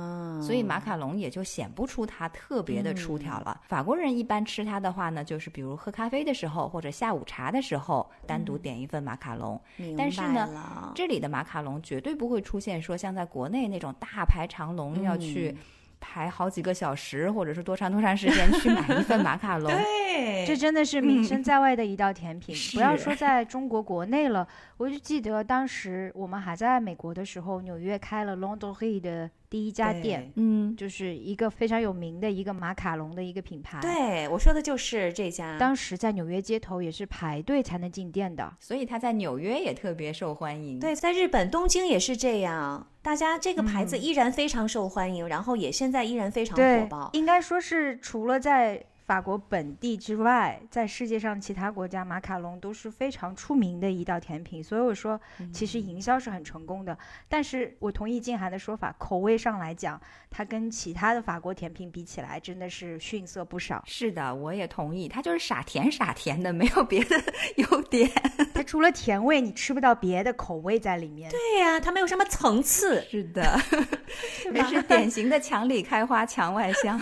[0.42, 3.60] 所以马卡龙也就显不出它特别的出挑了。
[3.68, 9.62] 法国人一般吃它的话呢，就是比如喝咖啡的时候或者下午茶的时候，单独点一份马卡龙。
[9.98, 15.58] 但是呢，这里的马卡龙绝对不会出现说像在国内那种大排长龙要去。
[16.00, 19.72] 排好几个小时，或者是多长多长时间去买一份马卡龙？
[19.72, 22.56] 对，这真的是名声在外的一道甜品。
[22.74, 24.48] 不要说在中国国内了，
[24.78, 29.30] 我就记得当时我们还在美国的时候，纽约开了 Londoner 的。
[29.50, 33.80] 第一家店，嗯，就是一个非常有名的一个马卡龙的一个品牌。
[33.82, 35.58] 对，我说的就是这家。
[35.58, 40.80] 当时在纽约街头也是排队才能进店的，所以它在纽约也特别受欢迎。
[40.80, 47.10] 对，在日本东京也是这样，大家这个牌子依然非常受欢迎，然后也现在依然非常火爆。
[47.14, 48.86] 应该说是除了在。
[49.10, 54.64] 法国本地之外，在世界上其他国家，马卡龙都是非常出名的一道甜品。
[54.64, 55.20] 所以我说，
[55.52, 56.96] 其实营销是很成功的。
[57.28, 60.00] 但是我同意静涵的说法，口味上来讲，
[60.30, 63.84] 它跟其他的法国甜品比起来，真的是逊色不少。
[63.88, 67.20] 是的，我也同意，它就是傻甜傻甜的，没有别的
[67.58, 68.08] 优点。
[68.54, 71.32] 它除了甜味，你吃不到别的口味在里面。
[71.32, 73.02] 对呀，它没有什么层次。
[73.10, 73.60] 是的，
[74.54, 77.02] 这是 典型的墙里开花墙外香。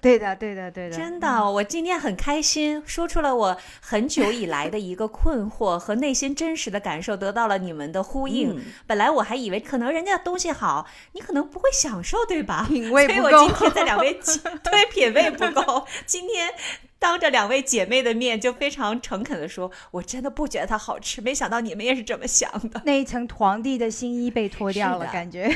[0.00, 8.60] 对的，对的，对的，真的，我今天很开心，说出了我很久以来的一个困惑和内心真实的感受，得到了你们的呼应。
[8.86, 12.66] 本来我还以为可能人家东西好，你可能不会享受，对吧？
[12.68, 13.30] 品味不够。
[13.30, 14.12] 所以我今天在两位
[14.62, 16.52] 对品味不够，今天。
[16.98, 25.48] 当着两位姐妹的面，就非常诚恳的说：“我真的不觉得它好吃，没想到你们也是这么想的。”那一层皇帝的新衣被脱掉了，感觉，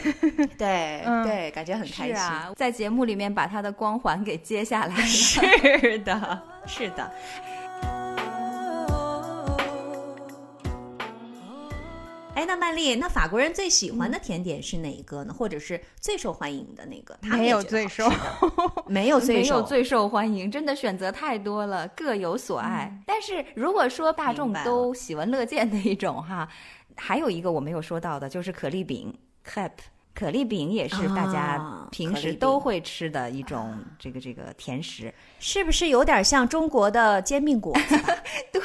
[0.56, 2.16] 对对，感觉很开心。
[2.56, 5.02] 在节目里面把它的光环给揭下来了。
[5.02, 7.12] 是的，是的。
[12.34, 15.34] 哎，那曼丽，那法国人最喜欢的甜点是哪一个呢？
[15.34, 17.16] 或者是最受欢迎的那个？
[17.28, 18.10] 没有最受，
[18.86, 23.00] 没有最受，最受欢迎，真的选择太多了，各有所爱。
[23.06, 26.48] 但是如果说大众都喜闻乐见的一种哈，
[26.96, 29.14] 还有一个我没有说到的，就是可丽饼
[29.46, 29.70] （crepe）。
[30.14, 37.98] 可丽饼也是大家平时都会吃的一种这个这个甜食，是不是有点像中国的煎饼果子？
[38.52, 38.60] 对，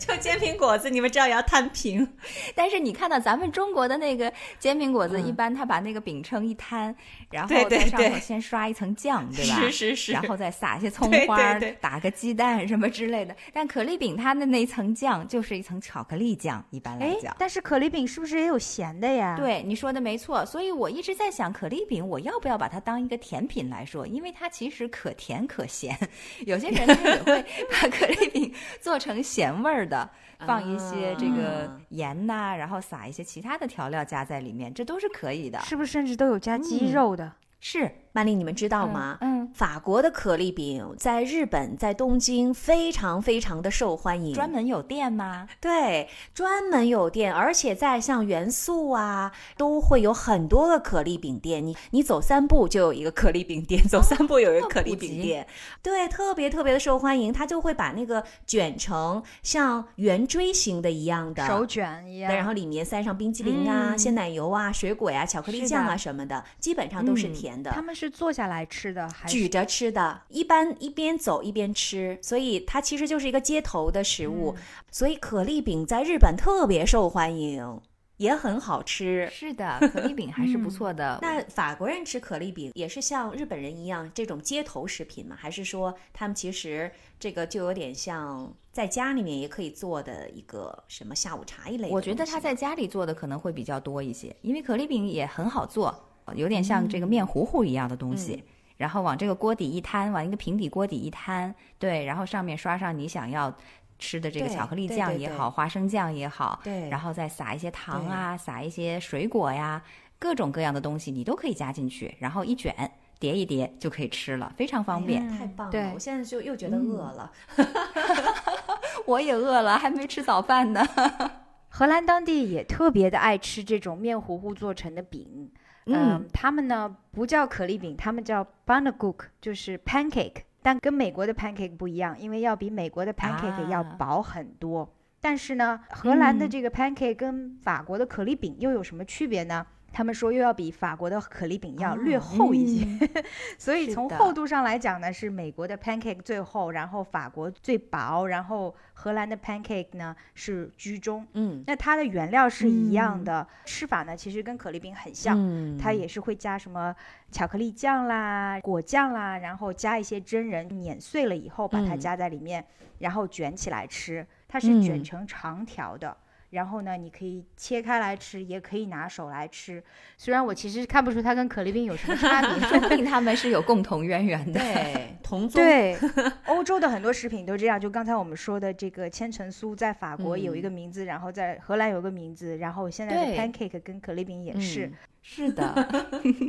[0.00, 2.06] 就煎饼果子，你们知道也要摊平。
[2.54, 6.94] 但是你看到咱们中国的那个煎饼果子，一般他把那个饼铛一摊，
[7.30, 9.60] 然后在上头先刷一层酱，对吧？
[9.60, 10.12] 是是是。
[10.12, 13.34] 然后再撒一些葱花，打个鸡蛋什么之类的。
[13.52, 17.34] 但可丽饼它的那层酱就是一层巧克力酱，一般来讲。
[17.38, 19.36] 但是可丽饼是不是也有咸的呀？
[19.36, 20.44] 对，你说的没错。
[20.44, 20.87] 所以我。
[20.88, 24.06] 我一直在想，可丽饼我要不要把它当一个甜品来说？
[24.06, 25.94] 因为它其实可甜可咸。
[26.46, 30.08] 有些人他也会 把可丽饼做成咸味儿的，
[30.46, 35.60] 放一些这个盐呐，然后撒一些其他的调料加在里面，这都是可以的。
[35.60, 37.30] 是不是甚至都有加鸡肉的？
[37.60, 37.90] 是。
[38.18, 39.16] 曼丽，你们知道吗？
[39.20, 44.34] 嗯，法国的可丽饼在日本，在东京非常非常的受欢迎。
[44.34, 45.46] 专门有店吗？
[45.60, 51.64] 对，专门有店，而且在像元素啊，都会有很多个可丽饼店。
[51.64, 55.46] 你你走三步就有一个可丽饼店， 走三步有一个可丽饼店。
[55.80, 57.32] 对，特别特别的受欢迎。
[57.32, 67.70] 他就会把那个卷成像圆锥形的一样的手卷一样，然后里面塞上冰激凌啊、鲜奶油啊、水果呀、巧克力酱啊什么的，基本上都是甜的。
[67.70, 68.07] 他们是。
[68.10, 74.54] 坐下来吃的，还举着吃的，一般一边走一边吃，所以它其实就是一个街头的食物。
[74.90, 77.80] 所以可丽饼在日本特别受欢迎，
[78.16, 79.28] 也很好吃。
[79.30, 81.18] 是的，可丽饼还是不错的。
[81.22, 85.36] 那法国人吃可丽饼也是像日本人一样这种街头食品吗？
[85.38, 86.90] 还是说他们其实
[87.20, 91.90] 这个就有点像在家里面也可以做的一个什么下午茶一类？
[91.90, 96.04] 我觉得他在家里做的可能会比较多一些，因为可丽饼也很好做。
[96.34, 98.42] 有点像这个面糊糊一样的东西，
[98.76, 103.52] 然后往这个锅底一摊，往一个平底锅底一摊，对，然后上面刷上你想要
[103.98, 109.82] 吃的这个巧克力酱也好，花生酱也好，对，然后再撒一些糖啊，撒一些水果呀，
[110.18, 112.72] 各种各样的东西你都可以加进去，然后一卷
[113.18, 115.28] 叠一叠就可以吃了，非常方便。
[115.28, 115.90] 太棒了！
[115.94, 117.32] 我现在就又觉得饿了，
[119.04, 120.86] 我也饿了，还没吃早饭呢。
[121.70, 125.50] 荷兰当地也特别的爱吃这种面糊糊做成的饼，
[125.94, 134.94] 嗯，他们呢不叫可丽饼，他们叫 b a n a g o o k 就是 pancake，但跟美国的 pancake 不一样，因为要比美国的 pancake 要薄很多。
[135.20, 139.66] 但是呢，荷兰的这个 pancake 跟法国的可丽饼又有什么区别呢？
[139.98, 143.08] 他们说又要比法国的可丽饼要略厚一些，
[143.58, 151.26] 所以从厚度上来讲呢，是美国的 pancake 最厚，然后法国最薄，然后荷兰的 pancake 呢是居中。
[151.32, 155.36] 嗯，那它的原料是一样的，吃法呢其实跟可丽饼很像，
[155.76, 156.94] 它也是会加什么
[157.32, 162.64] 巧克力酱啦、果酱啦，然后加一些真人碾碎了以后把它加在里面，
[163.00, 166.16] 然后卷起来吃，它是卷成长条的。
[166.50, 169.82] 然后呢，你可以切开来吃，也可以拿手来吃。
[170.16, 174.58] 虽然我其实看不出它跟可丽饼有什么差别， 说不定他们是有共同渊源的。
[174.60, 175.62] 对，同宗。
[175.62, 175.98] 对，
[176.46, 177.78] 欧洲的很多食品都这样。
[177.78, 184.90] 就刚才我们说的这个千层酥，在法国有一个名字，然后在荷兰有个名字，然后现在的 pancake 跟可丽饼也是。
[185.22, 185.88] 是的。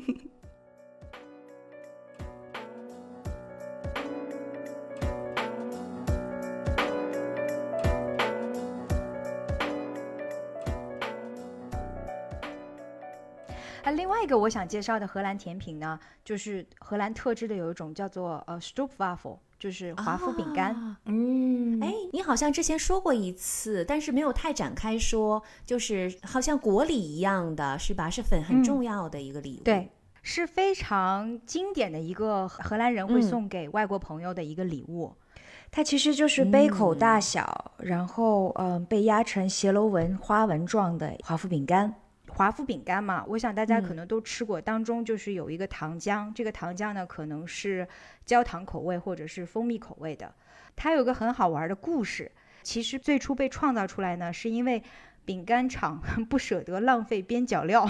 [13.92, 20.96] 另外一个我想介绍的荷兰甜品呢，就是荷兰特制的有一种叫做呃 stroopwafel，就是华夫饼干。
[21.06, 28.10] 嗯，哎，你好像之前说过一次，但是没有太展开说，就是好像国礼一样的，是吧？
[28.10, 29.64] 是粉很重要的一个礼物。
[29.64, 29.90] 对，
[30.22, 35.16] 是非常经典的一个荷兰人会送给外国朋友的一个礼物。
[35.72, 41.94] 它其实就是杯口大小，然后嗯被压成斜楼纹花纹状的华夫饼干。
[42.40, 47.86] 华夫饼干嘛，我想大家可能都吃过，当中就是有一个糖浆，这个糖浆呢可能是
[48.26, 50.34] 焦糖口味或者是蜂蜜口味的。
[50.74, 52.32] 它有个很好玩的故事，
[52.64, 54.82] 其实最初被创造出来呢，是因为
[55.26, 57.86] 饼干厂 不舍得浪费边角料，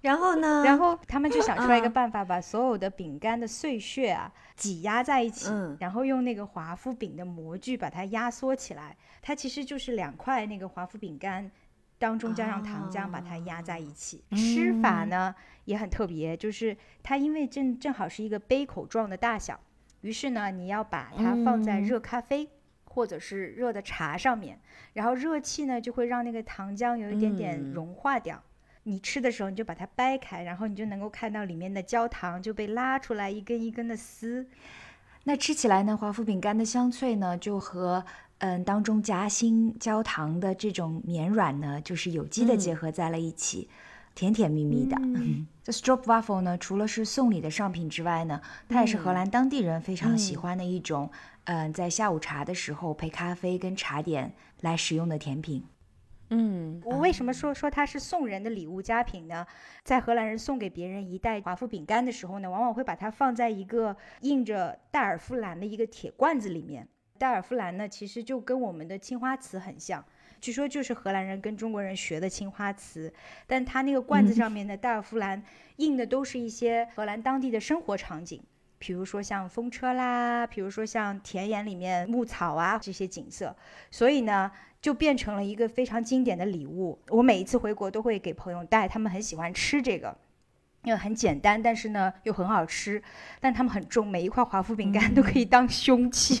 [0.00, 11.50] 然后呢，然后他们就想出来一个办法，把所有的饼干的碎屑啊挤压在一起，然后用那个华夫饼的模具把它压缩起来，它其实就是两块那个华夫饼干。
[11.98, 14.22] 当中加上糖浆，把它压在一起。
[14.36, 15.34] 吃法呢
[15.64, 19.60] 也很特别，就是它因为正正好是一个杯口状的大小，
[20.02, 22.48] 于是呢你要把它放在热咖啡
[22.84, 24.60] 或者是热的茶上面，
[24.92, 28.42] 然后热气呢就会让那个糖浆有一点点融化掉。
[28.84, 34.46] 你吃的时候你就把它掰开，然后你就能够看到里面的焦糖就被拉出来一根一根的丝。
[35.24, 38.04] 那吃起来呢，华夫饼干的香脆呢就和。
[38.38, 43.68] 嗯，当中夹心焦糖的这种绵软呢，就是有机的结合在了一起，
[44.14, 44.96] 甜甜蜜蜜的。
[45.64, 51.10] 这 stroopwafel 呢，除了是送礼的上品之外呢，它也是荷兰当地人非常喜欢的一种，
[51.44, 55.64] 嗯，在下午茶的时候配咖啡跟茶点来使用的甜品。
[56.30, 59.46] 嗯，我为什么说说它是送人的礼物佳品呢？
[59.82, 66.86] 在荷兰人送给别人一袋华夫饼干的时候呢，往往会把它放在一个印着戴尔夫兰的一个铁罐子里面。
[67.18, 70.04] 戴尔夫兰呢，其实就跟我们的青花瓷很像，
[70.40, 73.12] 据说就是荷兰人跟中国人学的青花瓷。
[73.46, 75.42] 但它那个罐子上面的戴尔夫兰
[75.76, 78.40] 印的都是一些荷兰当地的生活场景，
[78.78, 83.54] 比如说像风车啦，比如说像田野里面牧草啊这些景色，
[83.90, 84.50] 所以呢，
[84.80, 86.98] 就变成了一个非常经典的礼物。
[87.08, 90.16] 我每一次回国都会给朋友带，他们很喜欢吃这个。
[90.84, 93.02] 因为很简单，但是呢又很好吃，
[93.40, 96.38] 但它们很重，每一块华夫饼干都可以当凶器，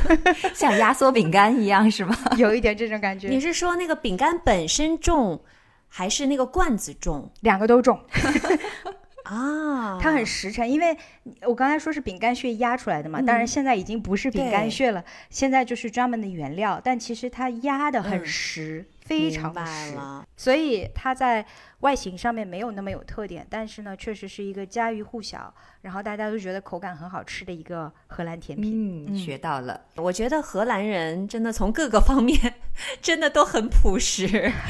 [0.54, 2.16] 像压缩饼干一样，是吗？
[2.36, 3.28] 有一点这种感觉。
[3.28, 5.42] 你是说那个饼干本身重，
[5.88, 7.32] 还是那个罐子重？
[7.40, 7.98] 两个都重
[9.24, 9.98] 啊！
[10.00, 10.96] 它很实诚，因为
[11.42, 18.86] 我刚才说是饼干屑压出来的嘛，当然现在已经不是饼干屑了，现在就是专门的原料，但其实它压的很实。
[19.08, 19.96] 非常实，
[20.36, 21.44] 所以它在
[21.80, 29.06] 外形上面没有那么有特点，但是呢，确实是一个家喻户晓，然后大家都觉得口感很好吃的一个荷兰甜品。
[29.08, 29.80] 嗯，学到了。
[29.96, 32.54] 我觉得荷兰人真的从各个方面
[33.00, 34.52] 真的都很朴实。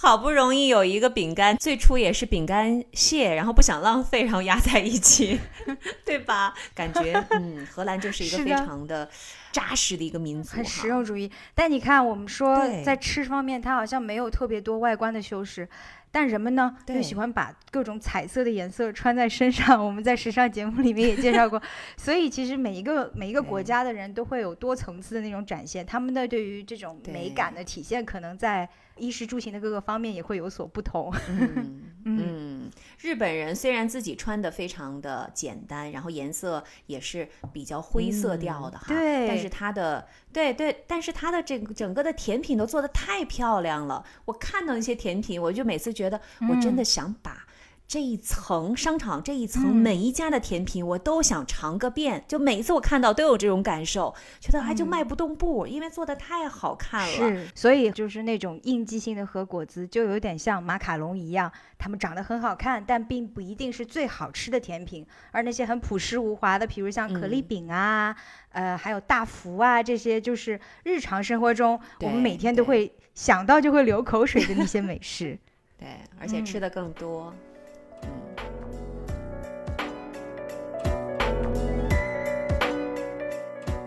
[0.00, 5.40] 好不容易有一个饼干，最初也是饼干屑，然后不想浪费，然后压在一起，
[6.06, 6.54] 对吧？
[6.72, 9.10] 感觉嗯，荷兰就是一个非常的。
[9.58, 11.30] 扎实的一个民族，很实用主义。
[11.54, 15.68] 但你看，我们说在吃方面，它好像没有特别多外观的修饰，
[16.12, 19.84] 但人们呢又喜欢把各种彩色的颜色穿在身上。
[19.84, 21.60] 我们在时尚节目里面也介绍过，
[21.96, 31.12] 所以其实每一个每一个国家的人都会有多层次的那种展现，他们的对于这种美感的体现，可能在衣食住行的各个方面也会有所不同。
[31.28, 44.02] 嗯嗯，日本人虽然自己穿的非常的简单，然后颜色也是比较灰色调的哈，对，但是它的对对，但是它的这个整个的甜品都做的太漂亮了。
[44.24, 47.44] 我看到一些甜品，我就每次觉得我真的想把。
[47.88, 57.06] 这一层商场这一层每一家的甜品我都想尝个遍，就每一次我看到都有这种感受，觉得哎就迈不动步，因为做的太好看了。
[57.06, 65.06] 是，所以就是那种应季性的和果子，就有点像马卡龙一样，它们长得很好看，但并不一定是最好吃的甜品。
[65.30, 68.14] 而那些很朴实无华的，比如像可丽饼啊，
[68.50, 75.38] 呃，还有大福啊，这些就是日常生活中我们每天都会想到就会流口水的那些美食。
[75.80, 75.88] 对，
[76.20, 77.32] 而且吃的更多。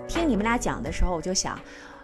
[0.07, 1.59] 听你们俩讲的时候，我就想，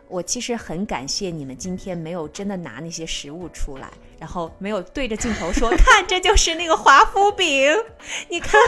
[0.08, 7.76] 我其实很感谢你们今天没有真的拿那些食物出来，然后没有对着镜头说，看这就是那个华夫饼，
[8.30, 8.60] 你看，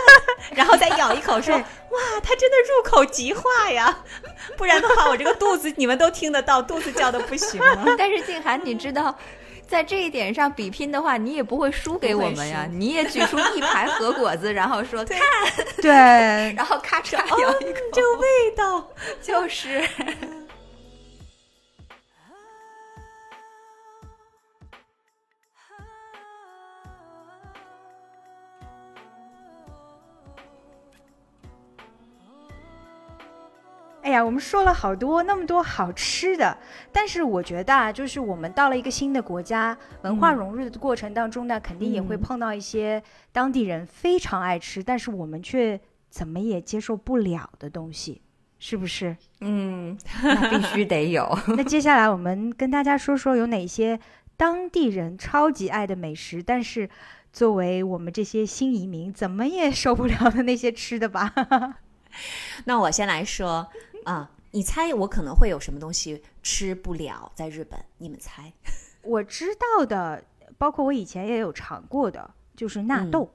[0.54, 4.04] 然后再咬一口说， 哇，它真的入口即化呀！
[4.58, 7.86] 不然的话，我这个肚子你们都听得到，肚子叫的不行了。
[7.98, 9.18] 但是静涵，你知道？
[9.70, 12.68] 在这一点上比拼的话，你也不会输给我们呀！
[12.72, 15.20] 你也举出一排核 果子，然后说看，
[15.80, 15.92] 对，
[16.58, 18.88] 然后咔嚓咬一口，这个味道
[19.22, 19.88] 就是。
[34.10, 36.58] 哎呀，我们说了好多那么多好吃的，
[36.92, 45.80] 但是我觉得啊，就是我们到了一个新的国家，文化融入的过程当中呢，肯定也会碰到一些当地人非常爱吃，但是我们却
[46.10, 48.24] 怎么也接受不了的东西，
[48.58, 49.16] 是不是？
[49.42, 51.38] 嗯， 那必须得有。
[51.56, 54.00] 那接下来我们跟大家说说有哪些
[54.36, 56.90] 当地人超级爱的美食，但是
[57.32, 61.32] 作为我们这些新移民怎么也受不了的那些吃的吧。
[62.66, 63.70] 那我先来说。
[64.06, 67.80] 啊，你猜我可能会有什么东西吃不了在日本？
[67.98, 68.52] 你们猜？
[69.04, 70.24] 我知道的，
[70.58, 73.32] 包括我以前也有尝过的，就是纳豆，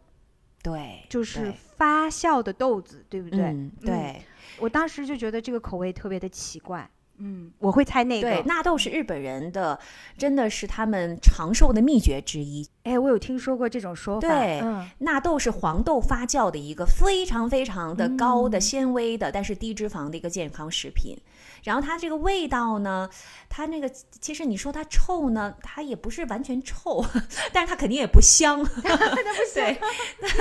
[0.63, 3.71] 对，就是发酵的豆子，对不对？
[3.81, 4.23] 对，
[4.59, 6.89] 我当时就觉得这个口味特别的奇怪。
[7.17, 8.29] 嗯，我会猜那个。
[8.29, 9.79] 对，纳豆是日本人的，
[10.19, 12.69] 真的是他们长寿的秘诀之一。
[12.85, 14.29] 哎，我有听说过这种说法。
[14.29, 14.63] 对，
[14.99, 21.17] 纳豆是黄豆发酵的一个非常非常的高的纤维的，但是低脂肪的一个健康食品。
[21.63, 23.09] 然后它这个味道呢，
[23.49, 23.89] 它那个
[24.21, 27.03] 其实你说它臭呢，它也不是完全臭，
[27.55, 28.63] 但是它肯定也不香。
[29.55, 29.79] 对，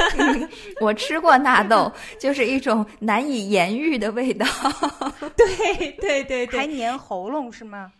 [0.82, 1.90] 我吃过纳豆，
[2.20, 4.46] 就是一种难以言喻的味道。
[5.38, 7.94] 对对对对，还粘喉咙是吗？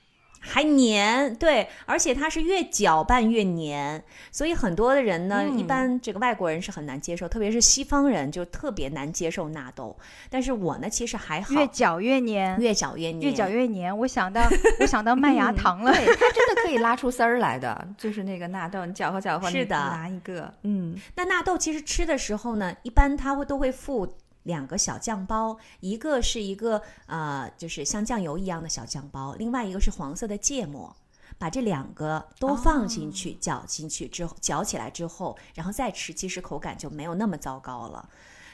[0.46, 9.96] 还黏，对，而且它是越搅拌越黏，所以很多的人呢，一般这个外国人是很难接受，特别是西方人就特别难接受纳豆。
[10.30, 13.98] 但是我呢，其实还好，越搅越黏，越搅越黏，越搅越黏。
[14.00, 14.42] 我想到，
[14.82, 20.96] 我想到麦芽糖了，对，它真的可以拉出丝儿来的， 就是那个纳豆，你搅和搅和，是的，拿一个，嗯。
[21.16, 24.14] 那纳豆其实吃的时候呢，一般它会都会附。
[24.44, 30.96] 两个小酱包，一个是一个呃，就是像酱油一样的小酱包，另外一个是黄色的芥末，
[31.38, 38.10] 把这两个都放进去，搅进去之后，搅起来之后，然后再吃，其实口感就没有那么糟糕了。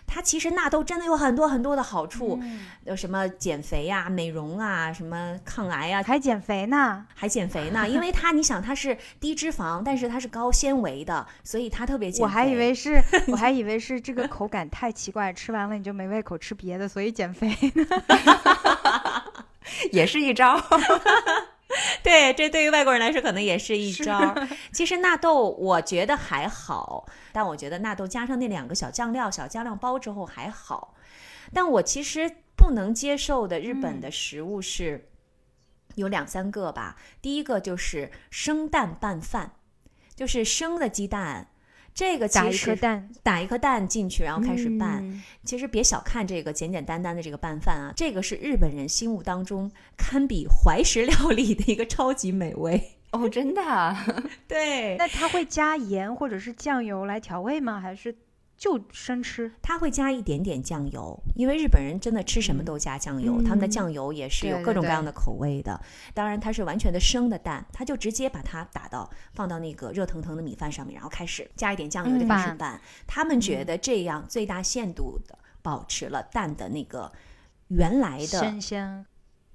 [0.10, 2.40] 它其实纳豆真的有很多很多的好处，
[2.86, 7.88] 有什么减肥呀、美容啊、什么抗癌啊，还减肥呢，还减肥呢。
[7.88, 12.24] 因为它，你想它是低脂肪，但是它是高纤维的，所以它特别减肥。
[12.24, 13.00] 我还以为是，
[13.30, 17.86] 我还以为是这个口感太奇怪，吃完了你就没胃口吃别的，所以减肥呢，
[19.94, 20.60] 也是一招。
[22.02, 24.36] 对，这对于外国人来说可能也是一招。
[24.74, 30.96] 其实纳豆我觉得还好，但我觉得纳豆加上那两个小酱料、小酱料包之后还好。
[31.54, 35.10] 但我其实不能接受的日本的食物是
[35.96, 36.96] 有两三个吧。
[37.22, 39.54] 第一个就是生蛋拌饭，
[40.16, 41.52] 就是生的鸡蛋。
[42.00, 45.22] 这个打一颗蛋，打一颗蛋进去，然后开始拌。
[45.44, 52.82] 其实别小看这个简简单单的这个拌饭啊，这个是日本人心目当中堪比怀石料理的一个超级美味
[53.12, 53.98] 哦，真的？
[54.48, 54.96] 对。
[54.96, 57.82] 那他会加盐或者是酱油来调味吗？
[57.82, 58.16] 还是
[58.60, 65.80] 就生吃，他会加一点点酱油，因为日本人真的吃什么都加酱油，他们的酱油也是有各种各样的口味的。
[66.14, 72.80] 当然，它是完全的生的蛋，他就直接把它打到放到那个热腾腾的米饭上面，然后开始加一点酱油就开始拌。
[73.08, 77.10] 他们觉得这样最大限度的保持了蛋的那个
[77.70, 79.06] 原来的鲜香。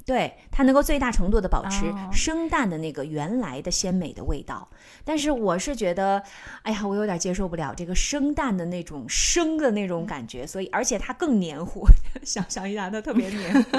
[0.07, 4.69] 对它能够最大程度的保持生蛋的那个原来的鲜美的味道，
[5.03, 6.23] 但是我是觉得，
[6.63, 11.87] 哎呀，我有点接受不了这个生蛋的那种生的那种感觉，所以而且它更黏糊，
[12.23, 13.71] 想象一下，它特别黏糊。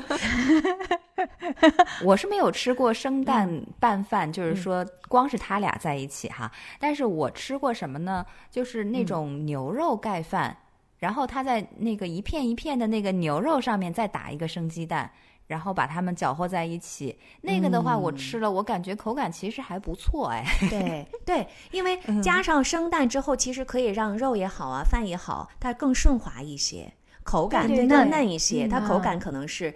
[2.04, 8.26] 我是没有吃过生蛋拌饭，就是说光是他俩在一起哈，但是我吃过什么呢？
[8.50, 10.58] 就是那种牛肉盖饭，
[10.98, 15.12] 然后他在那个一片一片的那个牛肉上面再打一个生鸡蛋。
[15.48, 20.44] 然后把它们搅和在一起，那个的话我吃了，我感觉口感其实还不错哎。
[20.70, 26.92] 对对，因为加上生蛋之后，其实可以让肉也好啊，饭也好，它更顺滑一些，
[27.24, 28.68] 口感更嫩一些。
[28.68, 29.72] 它口感可能是，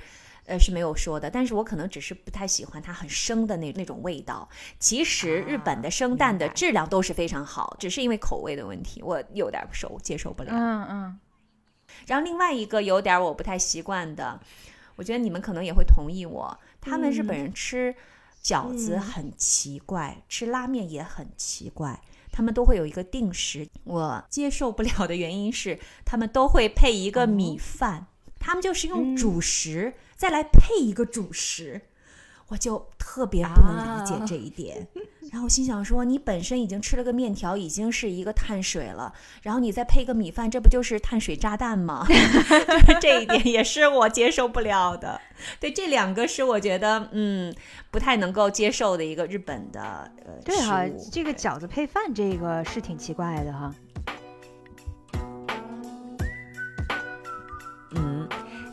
[0.47, 4.49] 呃是没有说的，但是我可能只是不太喜欢它很生的那那种味道。
[4.79, 10.49] 其实日本的生蛋的质量都是非常好，只是因为口味的问题，我有点受接受不了。
[10.51, 11.19] 嗯嗯。
[12.07, 14.39] 然后另外一个有点我不太习惯的。
[14.99, 17.95] 我觉得你们可能也会同意我，他们日本人吃
[18.43, 22.01] 饺子很奇怪，吃拉面也很奇怪，
[22.33, 23.65] 他们都会有一个定时。
[23.85, 28.07] 我接受不了的原因是，他们都会配一个米饭，
[28.41, 31.81] 他们就是用主食再来配一个主食，
[32.49, 34.87] 我就特别不能理解这一点。
[35.31, 42.03] 然后心想说，你本身已经吃了个面条，已经是一个碳水了，然后你再配个米饭，这不就是碳水炸弹吗？
[42.09, 45.21] 就是这一点也是我接受不了的。
[45.59, 47.53] 对，这两个是我觉得嗯
[47.91, 53.71] 不太能够接受的一个日本的呃对哈，这个饺子配饭这个是挺奇怪的哈。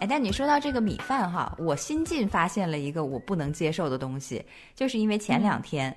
[0.07, 5.95] 哎，但你说到这个米饭哈，我新近发现了一个我不能接受的东西，就是因为前两天。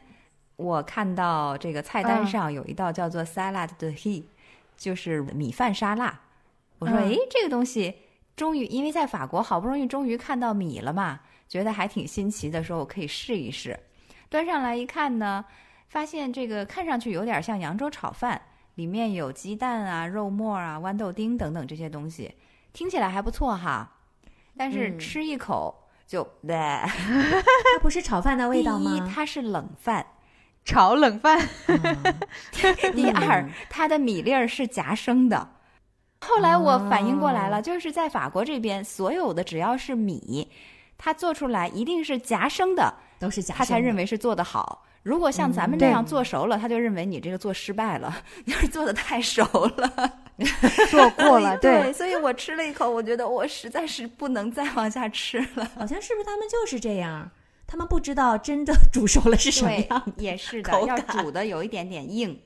[0.56, 4.24] 我看到这个菜单上有一道叫做 salad de he，
[4.76, 6.20] 就是米饭沙拉。
[6.80, 7.94] 我说，哎，这个东西
[8.36, 13.80] 终于，因为在法国好不容易终于看到米了嘛，觉得还挺新奇的，说我可以试一试。
[14.28, 15.46] 端上来一看呢，
[15.88, 18.42] 发现这个看上去有点像扬州炒饭，
[18.74, 22.34] 里面有鸡蛋啊、肉末啊、豌豆丁等等这些东西，
[22.74, 23.98] 听起来还不错哈。
[24.60, 25.74] 但是吃一口
[26.06, 28.92] 就对，它不是炒饭的味道吗？
[28.92, 30.06] 第一，它是冷饭。
[30.66, 31.40] 炒冷饭。
[32.94, 35.52] 第二，它的米粒儿是夹生的。
[36.20, 40.52] 后来我反应过来了，就是在法国这边，所有的只要是米，
[40.98, 44.84] 它做出来一定是夹生的，都是夹生，他才认为是做的好。
[45.04, 49.44] 如果像咱们这样做熟了，他就认为你这个做失败了， 就是做的太熟
[49.78, 50.20] 了，
[50.92, 51.58] 做过了。
[51.62, 55.72] 对，所以我吃了一口，我觉得我实在是不能再往下吃了。
[55.76, 57.30] 好像是不是他们就是这样？
[57.66, 62.40] 他们不知道真的煮熟了是什么样，也是的，要煮的有一点点硬。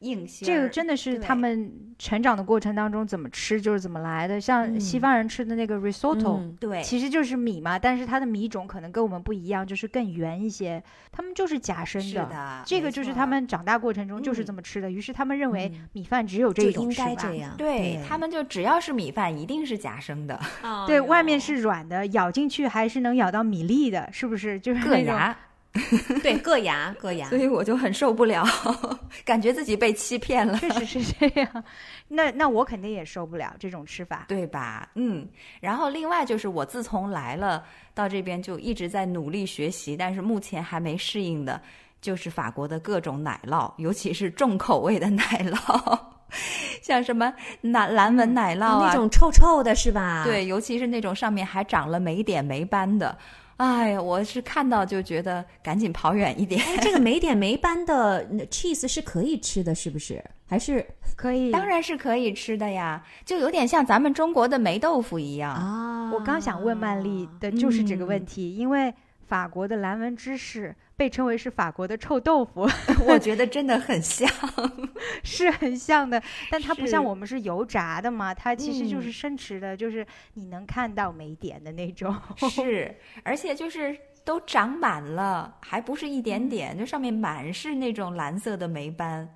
[0.00, 4.40] 硬性，这个真的是他们成长的过程当中怎么吃就是怎么来的。
[4.40, 10.82] 像西方人吃的那个 risotto，对，其实就是米嘛，但是它的米种可能跟我们不一样，就是更圆一些。
[11.10, 14.90] 他们就是假生的，这个就是他们长大过程中就是这么吃的。
[14.90, 20.38] 于是他们认为米饭只有这种吃法，对他们就只要是米饭一定是假生的，
[20.86, 24.60] 对， 外面是软的，咬进去还是能咬到米粒的，是不是？
[24.60, 25.36] 就是硌牙。
[26.22, 28.44] 对，硌牙，硌牙，所以我就很受不了，
[29.24, 30.56] 感觉自己被欺骗了。
[30.58, 31.64] 确实是这样，
[32.08, 34.88] 那那我肯定也受不了这种吃法，对吧？
[34.94, 35.28] 嗯，
[35.60, 37.64] 然后另外就是我自从来了
[37.94, 41.60] 到这边，就一直在努力学习，但是目前还没适应的，
[42.00, 45.98] 就是法国的各种奶酪，尤其是重口味的奶酪，
[46.82, 50.24] 像什么蓝蓝纹奶酪啊，那种臭臭的是吧？
[50.24, 53.16] 对，尤其是那种上面还长了霉点霉斑的。
[53.56, 56.60] 哎呀，我是看到就觉得赶紧跑远一点。
[56.82, 60.22] 这个霉点霉斑的 cheese 是可以吃的，是不是？
[60.48, 60.86] 还是
[61.16, 61.50] 可以？
[61.50, 66.12] 当然是可以吃的呀，就有点像咱们中国的霉豆腐一样啊。
[66.12, 68.92] 我刚想问曼丽的就是这个问题，因为
[69.26, 70.74] 法国的蓝纹芝士。
[70.98, 72.66] 被称为是法国的臭豆腐，
[73.06, 74.26] 我觉得真的很像，
[75.22, 82.16] 是很像的，但它不像我们是油炸的嘛，它其实就是生吃的，就是你能看到霉点的那种。
[82.48, 89.28] 是，而且就是都长满了，还不是一点点，就上面满是那种蓝色的霉斑。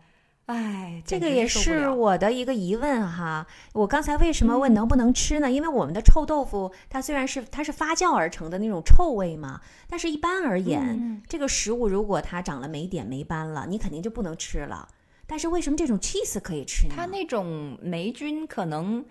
[0.51, 3.46] 哎，这个也是我的一个疑问哈。
[3.72, 5.51] 我刚才为什么问能不能吃呢？
[5.51, 14.88] 因为我们的臭豆腐，它虽然是它是发酵而成的那种臭味嘛，但是一般而言，这个食物如果它长了霉点霉斑了，你肯定就不能吃了。
[15.26, 16.94] 但是为什么这种 cheese 可以吃呢？
[16.96, 19.05] 它那种霉菌可能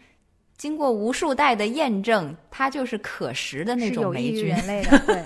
[0.58, 5.24] 经过无数代的验证，它就是可食的那种霉菌，人类的， 对，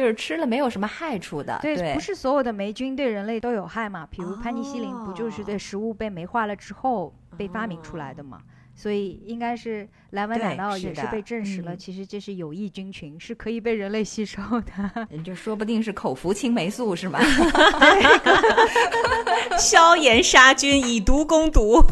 [0.00, 1.58] 就是吃了没有什么害处的。
[1.60, 4.08] 对，不是所有的霉菌对人类都有害嘛？
[4.10, 8.40] 比如潘尼西林，不就是对食物被霉化了之后被发明出来的嘛？
[8.74, 15.06] 所以应该是蓝纹奶酪也是被证实了，其实这是有益菌群，是可以被人类吸收的。
[15.22, 17.20] 就说不定是口服青霉素是吗？
[19.58, 21.84] 消炎杀菌，以毒攻毒。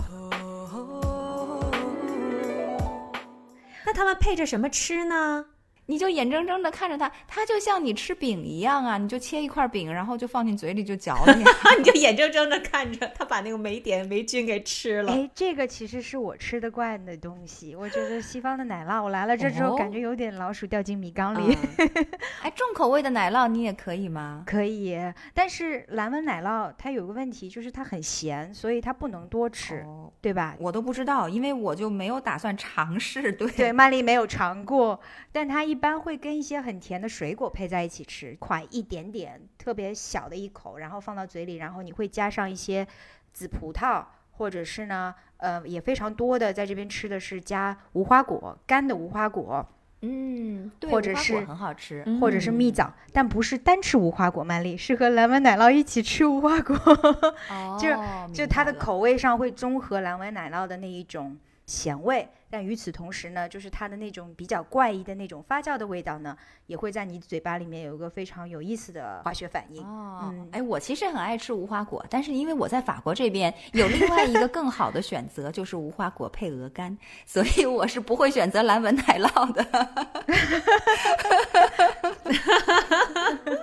[3.85, 5.45] 那他们配着什么吃呢？
[5.91, 8.99] 你就眼睁睁的看着它，它就像你吃饼一样啊！
[8.99, 11.35] 你就切一块饼，然后就放进嘴里就嚼了，
[11.79, 15.11] 你就眼睁睁的看着它把那个霉点霉菌给吃了。
[15.15, 17.75] 哎，这个其实是我吃得惯的东西。
[17.75, 21.57] 我觉得西方的奶酪，我来了这之后感觉有点老鼠掉进米缸里。
[22.45, 24.43] 哎，重口味的奶酪你也可以吗？
[24.47, 24.95] 可以，
[25.33, 29.87] 但是蓝纹奶酪它有个问题，就是它很咸，所以它不能多吃，
[30.21, 30.55] 对吧？
[30.61, 33.33] 我都不知道，因为我就没有打算尝试。
[33.33, 35.01] 对对， 曼丽没有尝过，
[35.33, 35.78] 但它一。
[35.79, 42.85] 一般会跟一些很甜的水果配在一起吃，款一点点，特别小的一口，然后放到嘴里，然后你会加上一些
[43.33, 49.65] 紫葡萄，或者是呢，呃，也非常多的在这边吃的是加无花果，干的无花果，
[50.03, 56.77] 嗯，对，或者是很好吃，或者是蜜枣，但不是单吃无花果，曼丽是和蓝纹奶酪一起吃无花果，
[57.79, 61.39] 就就它的口味上会中和蓝纹奶酪的那一种
[61.69, 62.27] 咸味。
[62.51, 66.35] 但与此同时呢，就是它的那种比较怪异的那种发酵的味道呢，
[66.67, 69.85] 也会在你嘴巴里面有一个非常有意思的化学反应。
[69.85, 76.97] 哦，哎，我其实很爱吃无花果，但是因为我在法国这边有另外一个更好的选择，就是无花果配鹅肝，
[77.27, 79.67] 所以我是不会选择蓝纹奶酪的。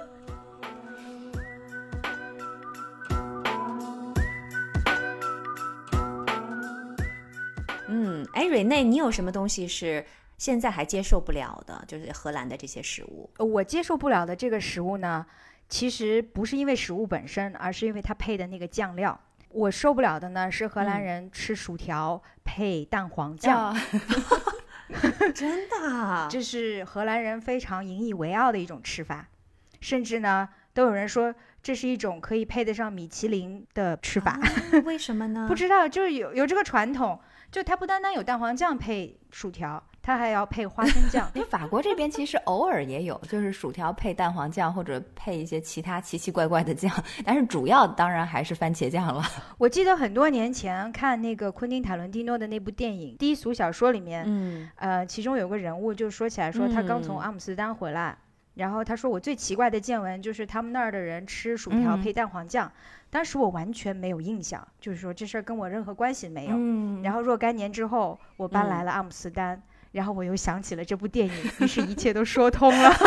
[8.35, 10.05] 哎，瑞内，你有什么东西是
[10.37, 11.81] 现在还接受不了的？
[11.87, 13.29] 就是荷兰的这些食物。
[13.39, 15.25] 我接受不了的这个食物呢，
[15.69, 19.17] 其实不是因为食物本身，而是因为它配的那个酱料。
[19.51, 23.73] 我受不了的呢是荷兰人吃薯条配蛋黄酱。
[25.33, 29.29] 真的， 这是荷兰人非常引以为傲的一种吃法，
[29.79, 31.33] 甚至呢都有人说
[31.63, 34.37] 这是一种可以配得上米其林的吃法。
[34.83, 35.45] 为什么呢？
[35.49, 37.17] 不知道，就是有有这个传统。
[37.55, 41.31] 就它不单单有蛋黄酱配薯条，它还要配花生酱。
[41.35, 46.91] 哎，法国这边其实偶尔也有，就是薯条配蛋黄酱或者配一些其他奇奇怪怪的酱，
[47.23, 49.23] 但是主要当然还是番茄酱了。
[49.57, 58.17] 我记得很多年前看那个昆汀塔伦蒂诺的那部电影《低俗小说》里面，嗯，呃，其中有个人物就说起来说他刚从阿姆斯特丹回来，
[58.55, 62.71] 然后他说我最奇怪的见闻就是他们那儿的人吃薯条配蛋黄酱。
[63.09, 66.55] 当时我完全没有印象，就是说这事儿跟我任何关系没有。
[66.57, 67.01] 嗯。
[67.03, 69.61] 然后若干年之后，我搬来了阿姆斯特丹，
[69.93, 72.91] 然后我又想起了这部电影，于是一切都说通了。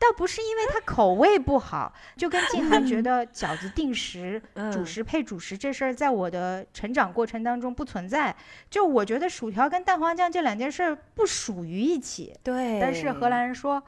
[0.00, 8.34] 倒不是因为他口味不好，就跟静涵觉得饺子定时、主食配主食这事儿，在我的成长过程当中不存在。
[8.70, 12.34] 就我觉得薯条跟蛋黄酱这两件事不属于一起。
[12.42, 12.80] 对。
[12.80, 13.80] 但是荷兰人说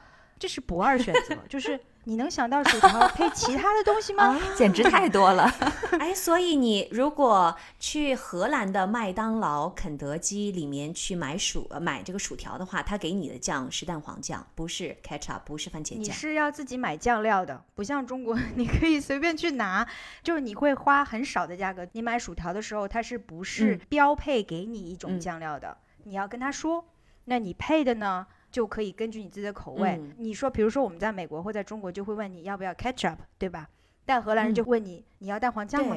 [0.42, 1.78] 这是不二选择，就是。
[2.04, 4.36] 你能想到薯条配其他的东西吗？
[4.58, 5.48] 简直太多了！
[6.00, 16.00] 哎，所以你如果去荷兰的麦当劳、肯德基里面去买薯买这个薯条的话，他给你的酱是蛋黄酱，不是 ketchup，不是番茄酱。
[16.00, 19.86] 你是要自己买酱料的，不像中国， 你可以随便去拿，
[20.24, 21.86] 就是你会花很少的价格。
[21.92, 25.76] 你买薯条的时候，它是不是标配给你一种酱料的？
[26.02, 26.84] 你要跟他说，
[27.26, 28.26] 那你配的呢？
[28.52, 33.68] 就可以根据你自己的口味，你说，比如说我们在美国或在中国就会问你要不要 ketchup，对吧？
[34.04, 35.96] 但荷兰人就问你你要蛋黄酱吗？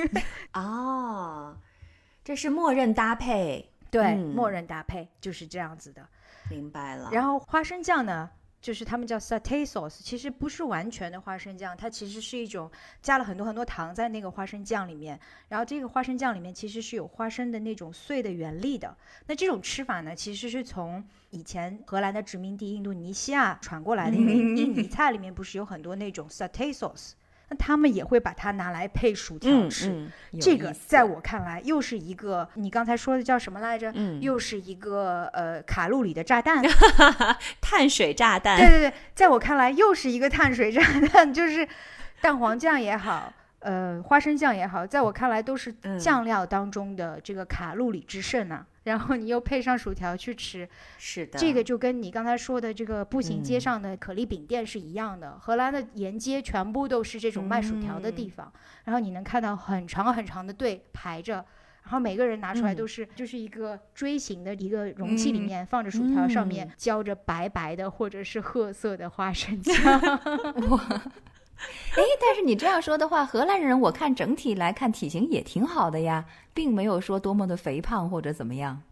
[0.54, 1.56] 哦，
[2.22, 6.06] 这是默认搭配，对，默认搭配就是这样子的，
[6.50, 7.08] 明白了。
[7.10, 8.30] 然后花生酱呢？
[8.66, 12.68] 就是他们叫 satay sauce，其实不是完全的花生酱，它其实是一种
[13.00, 15.16] 加了很多很多糖在那个花生酱里面。
[15.48, 18.92] 然后这个花生酱里面其实是有花生的那种碎的原粒的。
[19.28, 27.12] 那这种吃法呢，其实是从以前荷兰的殖民地印度尼西亚传过来的，因为 印尼菜里面不是有很多那种 satay sauce。
[27.48, 30.08] 那他们也会把它拿来配薯条吃，
[30.40, 33.92] 这个在我看来又是一个你刚才说的叫什么来着？
[34.20, 36.64] 又是一个呃卡路里的炸弹，
[37.62, 38.58] 碳水炸弹。
[38.58, 40.82] 对对对，在我看来又是一个碳水炸
[41.12, 41.68] 弹，就是
[42.20, 48.64] 蛋黄酱也好，呃，花生酱也好，在我看来都是酱料当中的这个卡路里之甚呐。
[48.84, 55.36] 然后你又配上薯条去吃，是的，这个就跟你刚才说的这个步行街上的可丽饼店是一样的。
[55.40, 58.52] 荷兰的沿街全部都是这种卖薯条的地方，
[58.84, 61.44] 然后你能看到很长很长的队排着，
[61.82, 69.74] 然后每个人拿出来都是就是一个锥形的一个容器里面放着薯条，上面浇着白白的或者是褐色的花生酱。
[71.56, 72.02] 哇！
[72.02, 78.82] 哎，但是你这样说的话，荷兰人我看整体来看体型也挺好的呀，并没有说多么的肥胖或者怎么样。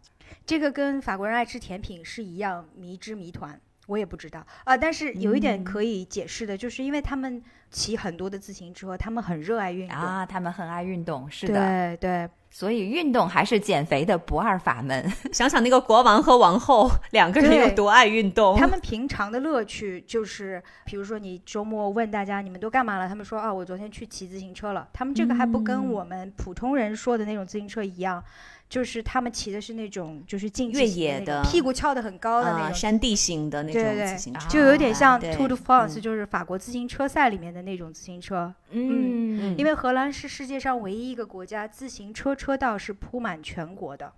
[0.46, 4.76] 这个跟法国人爱吃甜品是一样迷之谜团，我也不知道啊。
[4.76, 12.30] 但是有一点可以解释的，就是因为他们骑很多的自行车，他们很热爱运动啊，他们很爱运动，是的，对对。
[12.56, 15.12] 所以运动还是减肥的不二法门。
[15.34, 24.86] 想想那个国王和王后两个人有多爱运动，他们 平常的乐趣就是，比如说你周末问大家你们都干嘛了，他们说啊我昨天去骑自行车了。
[24.92, 28.22] 他们这个还不跟我们普通人说的那种自行车一样。
[28.68, 38.52] 就是他们骑的是那种，就是竞越野的，屁股翘得很高的那种山地型的那种自行车，就有点像 Tour de France，就是法国自行车赛里面的那种自行车。
[38.70, 44.12] 嗯，因为荷兰是世界上唯一一个国家，自行车车道是铺满全国的。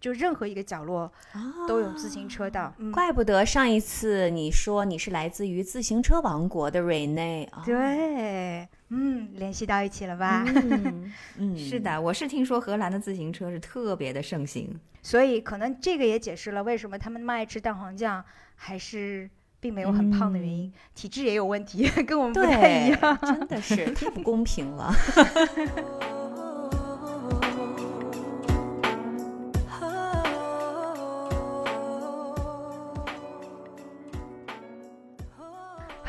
[0.00, 1.12] 就任何一个角落
[1.68, 7.62] 都有自行车道，怪不得上一次你说你是来自于自行车王国的瑞内啊。
[7.66, 10.44] 对，嗯，联系到一起了吧？
[11.36, 18.24] 嗯，是的，我是听说荷兰的自行车是特别的盛行，所以可能这个也解释了为什么他们那么爱吃蛋黄酱，
[18.56, 19.28] 还是
[19.60, 24.90] 并没有很胖的原因，体质也有问题， 跟我们不太一样，真的是太不公平了。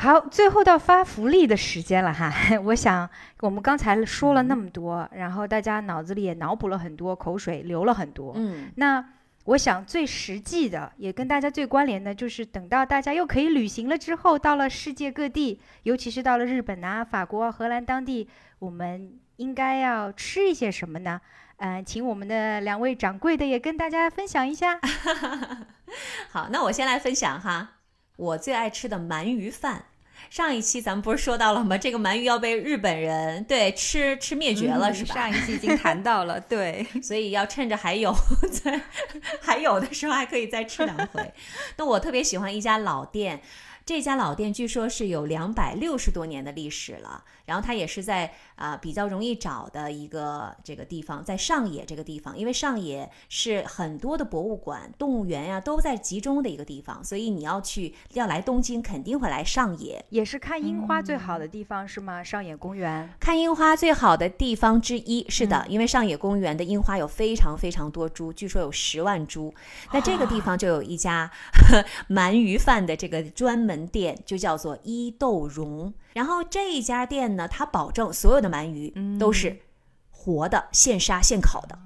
[0.02, 2.28] 好，最后到发福利的时间了哈。
[2.64, 8.32] 我想我们刚才说了那么多，然后大家脑子里也脑补了很多，口水流了很多。
[8.34, 9.04] 嗯，那
[9.44, 18.28] 我想最实际的，也跟大家最关联的，就是等到大家又可以旅行了之后，到了世界各地，尤其是到了日本啊、法国、荷兰当地，
[18.58, 21.20] 我们应该要吃一些什么呢？
[21.58, 24.80] 嗯，请我们的两位掌柜的也跟大家分享一下。
[26.30, 27.74] 好，那我先来分享哈，
[28.16, 29.84] 我最爱吃的鳗鱼饭。
[30.30, 31.76] 上一期咱们不是说到了吗？
[31.78, 35.14] 这个鳗鱼要被日本人对吃吃灭绝了，是吧？
[35.14, 38.14] 上一期已经谈到了， 对，所以要趁着还有
[38.50, 38.80] 在
[39.42, 41.32] 还有的时候，还可以再吃两回。
[41.76, 43.42] 那我特别喜欢一家老店，
[43.84, 48.34] 这家老店据说是有两百六十多年的历史了，然后它也是在。
[48.62, 62.22] 啊，比较容易找的一个这个地方，在上野这个地方，因为上野是很多的博物馆、动物园呀都在集中的一个地方，所以你要去要来东京，肯定会来上野，也是看樱花最好的地方是吗？
[62.22, 69.52] 上野公园看樱花最好的地方之一是的，因为上野公园的樱花有非常非常多株，据说有十万株。
[69.92, 71.28] 那这个地方就有一家
[72.10, 75.92] 鳗鱼饭的这个专门店，就叫做伊豆荣。
[76.12, 79.58] 然后这一家店呢，它保证所有的鳗鱼都是
[80.10, 81.78] 活的、现杀现烤的，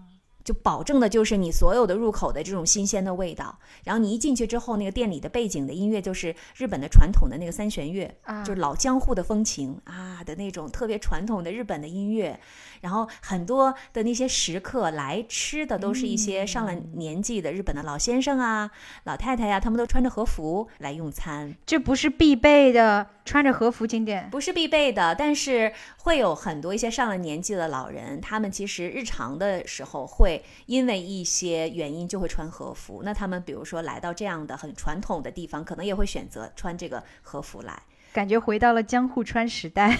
[0.44, 3.58] 就保证的就是你所有的入口的这种新鲜的味道。
[3.84, 8.14] 然后你一进去之后，那个店里的背景的音乐就是日本的传统的那个三弦乐，
[8.44, 12.38] 就是老江户的风情啊的那种特别传统的日本的音乐。
[12.82, 18.70] 然后很多的那些食客来吃的都是一些上了年纪的日本的老先生啊、
[19.04, 21.56] 老太太呀，他们都穿着和服来用餐。
[21.64, 33.02] 这不是必备的，穿着和服进店不是必备的，但是会有很多一些上了年纪的老人，他们其实日常的时候会因为一些原因就会穿和服。
[33.04, 37.82] 那他们比如说来到这样的很传统的地方，可能也会选择穿这个和服来。
[38.12, 39.94] 感觉回到了江户川时代，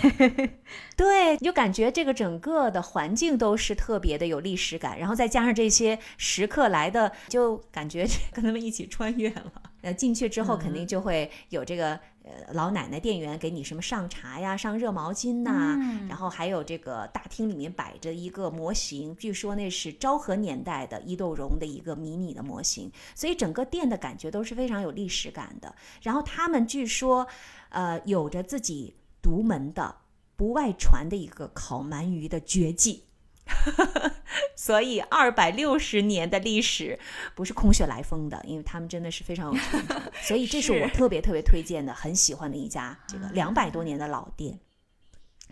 [0.96, 9.52] 对，就感觉这个整个的环境都是特别的有历史感，然后再加上这些食客来的，就感觉跟他们一起穿越了。
[9.82, 25.74] 呃，进去之后肯定就会有这个呃老奶奶店员给你什么上茶呀、上热毛巾呐，然后还有这个大厅里面摆着一个模型，据说那是昭和年代的伊豆荣的一个迷你的模型，所以整个店的感觉都是非常有历史感的。
[26.02, 27.26] 然后他们据说。
[27.68, 29.96] 呃，有着自己独门的、
[30.34, 33.02] 不外传的一个烤鳗鱼的绝技，
[34.56, 36.98] 所以二百六十年的历史
[37.34, 44.58] 不是空穴来风的，因为他们真的是非常有 传承，所以这是我特别特别推荐的、很喜欢的一家这个两百多年的老店。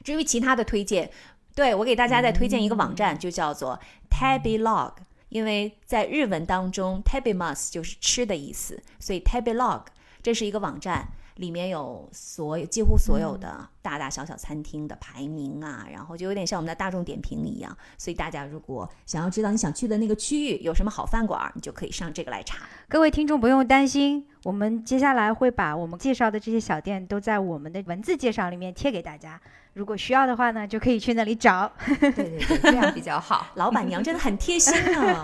[0.03, 1.11] 至于其他的推荐，
[1.55, 3.81] 对我给大家再推荐一个网站，就叫做
[4.11, 4.95] Tabby Log，
[5.29, 9.85] 因为在日文当中 Tabby Mas 就是吃的意思，所以 Tabby Log
[10.23, 11.09] 这是一个网站。
[11.37, 17.77] 里面有所有几乎所有的大大小小餐厅的排名啊，然后就有点像我们的大众点评一样。
[17.99, 22.67] 所以大家如果想要知道你想去的那个区域有什么好饭馆，你就可以上这个来查。
[22.89, 29.41] 各位听众不用担心，我们接下来会把我们介绍的这些小店都在我们的文字介绍里面贴给大家。
[29.73, 31.69] 如果需要的话呢，就可以去那里找。
[31.99, 33.49] 对对对，这样比较好。
[33.57, 35.21] 老板娘真的很贴心啊！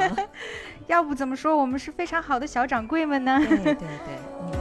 [0.89, 3.39] 要不怎么说我们是非常好的小掌柜们呢？
[3.39, 4.60] 对对对。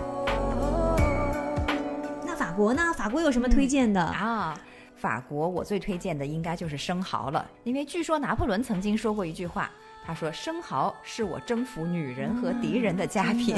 [2.59, 2.93] 国呢？
[2.93, 4.53] 法国有什么推荐的啊？
[4.97, 9.71] 法国我最推荐的应该就是生蚝了，因为据说拿破仑曾经说过一句话。
[10.05, 13.55] 他说：“生蚝是我征服女人和敌人的佳品，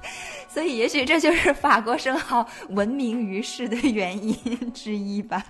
[0.48, 5.44] 所以也许这就是法国生蚝闻名于世的原因之一吧。”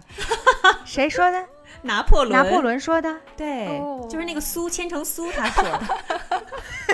[0.85, 1.47] 谁说的？
[1.83, 2.33] 拿破仑。
[2.33, 3.17] 拿破仑说的。
[3.37, 3.69] 对，
[4.11, 5.81] 就是那个苏千层酥，他说的。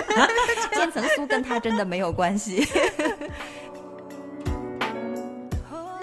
[0.73, 2.67] 千层酥跟他真的没有关系。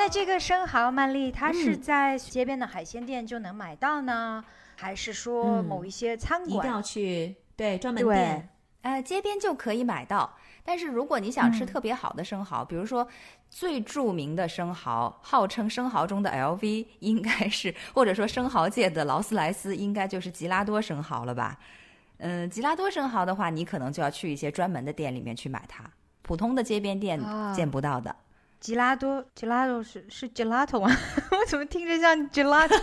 [0.05, 4.45] 那这个生蚝，曼丽，它是在街边的海鲜店就能买到呢，
[4.77, 7.35] 还是说某一些餐馆一定要去？
[7.57, 8.51] 对，专门店，
[8.83, 10.31] 呃，街边就可以买到。
[10.63, 13.09] 但是如果你想吃特别好的生蚝，比如说
[13.49, 21.59] 最著名的生蚝，号称生蚝中的 LV，应该是或者说生蚝界的劳斯莱斯，应该就是吉拉多生蚝了吧？
[22.19, 25.91] 嗯，吉拉多生蚝的话，你可能就要去一些专门的店里面去买它，
[26.21, 27.19] 普通的街边店
[27.57, 28.15] 见不到的。
[28.65, 30.89] 吉拉多，吉拉多是是 gelato 吗？
[31.33, 32.81] 我怎么听着像 gelato？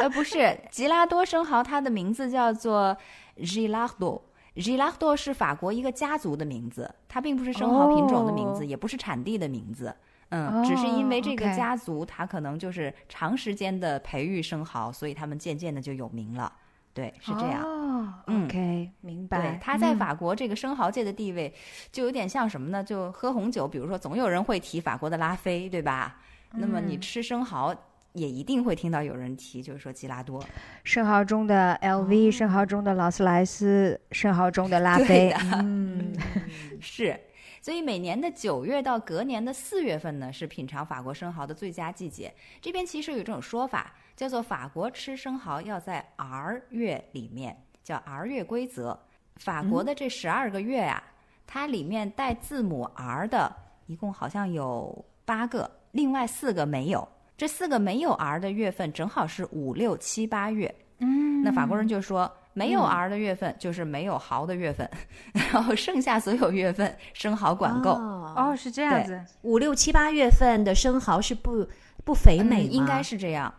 [0.00, 2.96] 呃，不是，吉拉多生蚝，它的名字叫做
[3.36, 9.94] Gilardo，Gilardo 是法国一个家族的名字，它并不是生蚝品种的名字，也不是产地的名字。
[10.30, 16.50] 嗯，只是因为这个家族，它可能就是长时间的培育生蚝，所以他们渐渐的就有名了。
[16.92, 17.62] 对，是这样。
[17.62, 19.40] 哦，OK，明白。
[19.40, 21.54] 对，他在法国这个生蚝界的地位，
[21.92, 22.82] 就有点像什么呢？
[22.82, 26.20] 就喝红酒，比如说总有人会提法国的拉菲，对吧？
[26.52, 27.72] 那么你吃生蚝，
[28.12, 30.42] 也一定会听到有人提，就是说吉拉多。
[30.82, 35.30] 生蚝中的 LV，生蚝中的劳斯莱斯，生蚝中的拉菲。
[35.54, 36.12] 嗯，
[36.80, 37.18] 是。
[37.62, 42.32] 所以每年的九月到隔年的四月份呢，是品尝法国生蚝的最佳季节。
[42.60, 43.94] 这边其实有这种说法。
[44.20, 49.00] 叫做法国吃生蚝要在 R 月里面，叫 R 月规则。
[49.36, 51.02] 法国的这十二个月啊，
[51.46, 53.50] 它里面带字母 R 的，
[53.86, 57.08] 一共好像有八个，另外四个没有。
[57.38, 60.74] 这四个没有 R 的月份，正好是五六七八月。
[60.98, 64.86] 嗯，那法国人就说，没有 R 的月份就是没有蚝的月份，
[65.32, 67.92] 然后剩下所有月份生蚝管够。
[67.92, 69.18] 哦，是这样子。
[69.40, 71.66] 五六七八月份的生蚝是不
[72.04, 73.50] 不肥美应该是这样。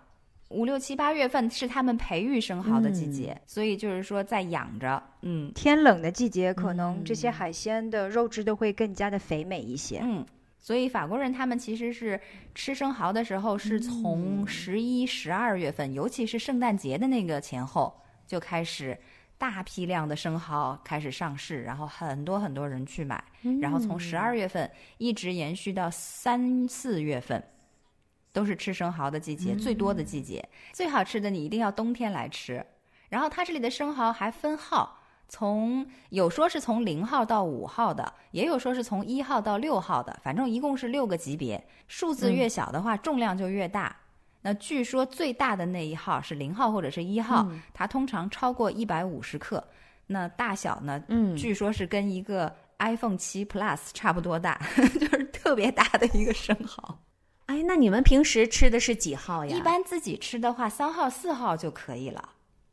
[0.51, 5.01] 五六七八月份是他们培育生蚝的季节，所以就是说在养着。
[5.21, 10.01] 嗯，天冷的季节，可能这些海鲜的肉质都会更加的肥美一些。
[10.03, 10.25] 嗯，
[10.59, 12.19] 所以法国人他们其实是
[12.53, 18.97] 吃生蚝的时候，是从十一、十二月份，尤其是圣诞节的那个前后，就开始
[19.37, 23.23] 大批量的生蚝开始上市，然后很多很多人去买，
[23.61, 27.41] 然后从十二月份一直延续到三四月份。
[28.31, 32.65] 都是吃生蚝的季节，最多的季节，最好吃的你一定要冬天来吃。
[33.09, 41.61] 然后它这里的生蚝还分号，从有说是从零号到五号的，也有说是从一号到六号的，反正一共是六个级别。
[41.87, 43.95] 数字越小的话，重量就越大。
[44.41, 49.63] 那据说最大的那一号是零号或者是一号，它通常超过一百五十克。
[50.07, 51.03] 那大小呢？
[51.09, 54.59] 嗯，据说是跟一个 iPhone 七 Plus 差不多大，
[54.99, 56.97] 就是特别大的一个生蚝。
[57.47, 59.55] 哎，那你们平时吃的是几号呀？
[59.55, 62.29] 一般自己吃的话，三号、四号就可以了。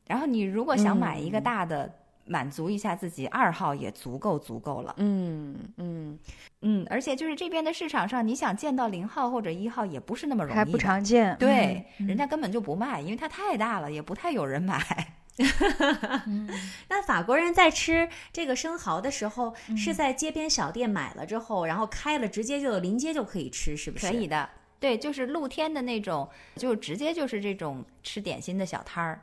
[0.07, 1.93] 然后你如果想买一个大的，
[2.25, 4.95] 满足一下自己，二号也足够足够了。
[4.99, 6.19] 嗯嗯
[6.61, 11.37] 嗯，而且就是这边的市场上，你想见到零号或者一号也不是那么容易，还不常见。
[11.39, 15.15] 对，人家根本就不卖，因为它太大了，也不太有人买。
[16.89, 24.09] 那法国人在吃这个生蚝的时候，是在街边小店买了之后，然后开了，直接就临街就可以吃，是不是？
[24.09, 24.49] 可以的。
[24.81, 29.21] 对，就是露天的那种，就直接就是这种吃点心的小摊儿，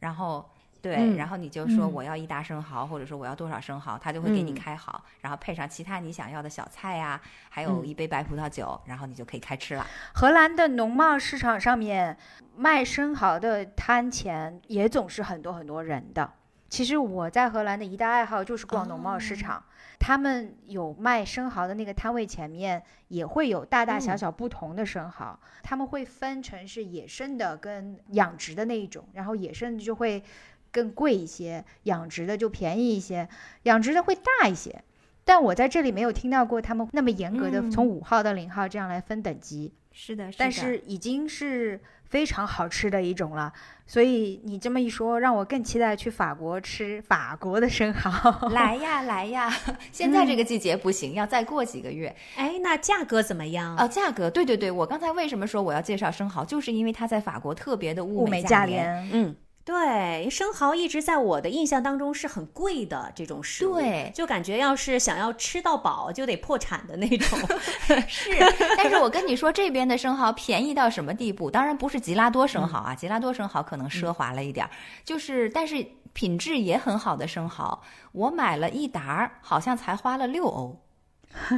[0.00, 0.48] 然后
[0.80, 9.86] 对，然后你就说我要一大生蚝，或者说我要多少生蚝，他就会给你开好，然后配上其他你想要的小菜呀，还有一杯白葡萄酒，然后你就可以开吃了。
[10.14, 12.16] 荷兰的农贸市场上面
[12.56, 16.32] 卖生蚝的摊前也总是很多很多人的。
[16.68, 19.62] 其实我在荷兰的一大爱好就是逛农贸市场。
[19.98, 30.22] 他们有卖生蚝的那个摊位前面也会有大大小小不同的生蚝，他们会分成是野生的跟养殖的那一种，然后野生的就会
[30.70, 33.28] 更贵一些，养殖的就便宜一些，
[33.64, 34.84] 养殖的会大一些。
[35.26, 39.74] 但我在这里没有听到过他们那么严格的从五号到零号这样来分等级。
[39.92, 43.52] 是的，但是已经是非常好吃的一种了。
[43.86, 48.48] 所以你这么一说，让我更期待去法国吃法国的生蚝。
[48.50, 49.50] 来呀，来呀！
[49.90, 52.14] 现在这个季节不行，要再过几个月。
[52.36, 53.74] 哎，那价格怎么样？
[53.76, 59.08] 哦，价格，对对对，我刚才为什么说我要介绍生蚝，就是因为它在法国特别的物美价廉。
[59.12, 59.34] 嗯。
[59.66, 67.36] 对，生蚝一直在我的印象当中是很贵的这种食物，对，就感觉要是想要吃到饱就得破产的那种。
[68.06, 68.30] 是，
[68.76, 71.50] 但是我跟你说，这边的生蚝便宜到什么地步？
[71.50, 74.70] 当然不是吉拉多生蚝啊，吉拉多生蚝可能奢华了一点，
[75.04, 77.82] 就是但是品质也很好的生蚝，
[78.12, 80.80] 我买了一打，好像才花了六欧，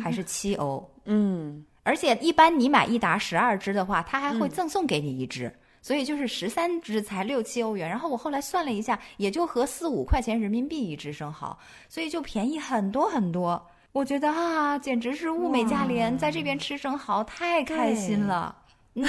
[0.02, 0.90] 还是七欧？
[1.04, 5.54] 嗯，而且一般你买一打十二只的话，他还会赠送给你一只。
[5.80, 13.64] 所以就是十三只才六七欧元，然后我后来算了一下，也就合四五块钱人民币一只生蚝，所以就便宜很多很多。
[13.92, 18.54] 我觉得啊，简直是物美价廉，在这边吃生蚝太开心了。
[18.94, 19.04] 嗯，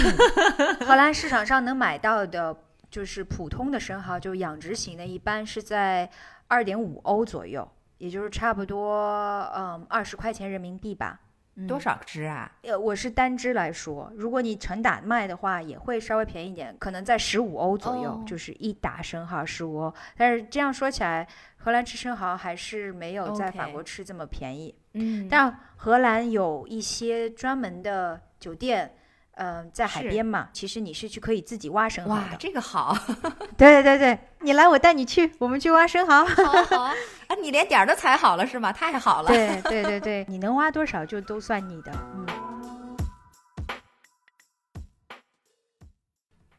[0.79, 2.55] 荷兰市场上能买到的，
[2.89, 6.09] 就是普通的生蚝，就养殖型的，一般是在
[6.47, 7.67] 二点五欧左右，
[7.97, 9.01] 也就是差不多
[9.55, 11.19] 嗯二十块钱人民币吧。
[11.67, 12.51] 多少只啊？
[12.63, 19.93] 呃，我是单只来说，如果你成打卖的话，也会稍微便宜一点，可能在十五欧左右，就是一打生蚝十五欧。
[20.17, 21.27] 但是这样说起来，
[21.57, 24.73] 荷兰吃生蚝还是没有在法国吃这么便宜。
[24.93, 28.93] 嗯，但荷兰有一些专门的酒店。
[29.41, 32.21] 嗯，在海边嘛，其实你是去可以自己挖生蚝的。
[32.21, 32.93] 哇，这个好。
[33.57, 36.25] 对对对，你来，我带你去，我们去挖生蚝。
[36.25, 36.93] 好啊好啊，
[37.27, 38.73] 啊，你连点儿都踩好了是吗？
[38.73, 39.29] 太好了。
[39.29, 41.91] 对对对对，你能挖多少就都算你的。
[42.15, 42.25] 嗯。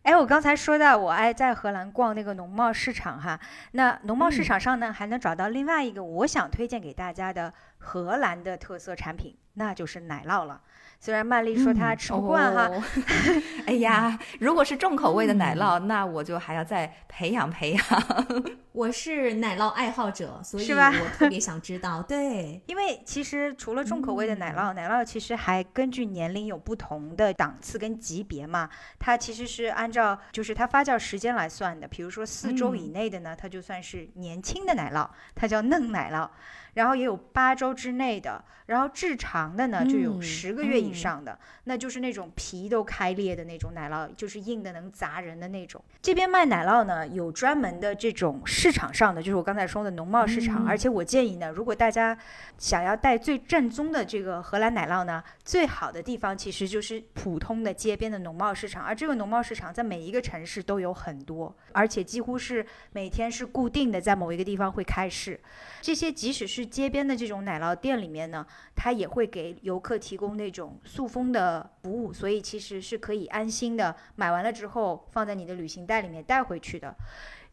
[0.05, 3.39] 哎，我刚才说到我爱在荷兰逛那个农贸市场哈，
[3.73, 10.63] 那农贸市场上呢，还能找到另外一个我想推荐给大家的荷兰的特色产品，那就是奶酪了。
[11.03, 12.71] 虽然曼丽说她吃不惯哈，
[13.67, 17.83] 哎呀，如果是重口味的奶酪，那我就还要再培养培养。
[18.73, 22.03] 我是奶酪爱好者，所以我特别 想知道。
[22.03, 28.69] 对，因为其实除了重口味的奶酪，奶酪其实还根据年龄有不同的档次跟级别嘛。
[28.99, 36.29] 它其实是按照就是它发酵时间来算的，比如说四周以内的呢，它就算是年轻的奶酪，它叫嫩奶酪。
[36.75, 45.83] 然后也有八周之内的，然后至长的呢就有十个月以上的，那就是那种皮都开裂的那种奶酪，就是硬的能砸人的那种。
[46.01, 50.67] 这边卖奶酪呢有专门的这种市场上的，就是我刚才说的农贸市场。
[50.67, 52.17] 而且我建议呢，如果大家
[52.59, 58.85] 想要带最正宗的这个荷兰奶酪呢，最好的地方其实就是普通的街边的农贸市场。
[58.85, 65.39] 而这个农贸市场在每一个城市都有很多，而且几乎是每天是固定的，在某一个地方会开市。
[65.81, 76.95] 这些即使是街边的这种奶酪店里面呢，它也会给游客提供那种塑封的服务，所以其实是可以安心的买完了之后放在你的旅行袋里面带回去的。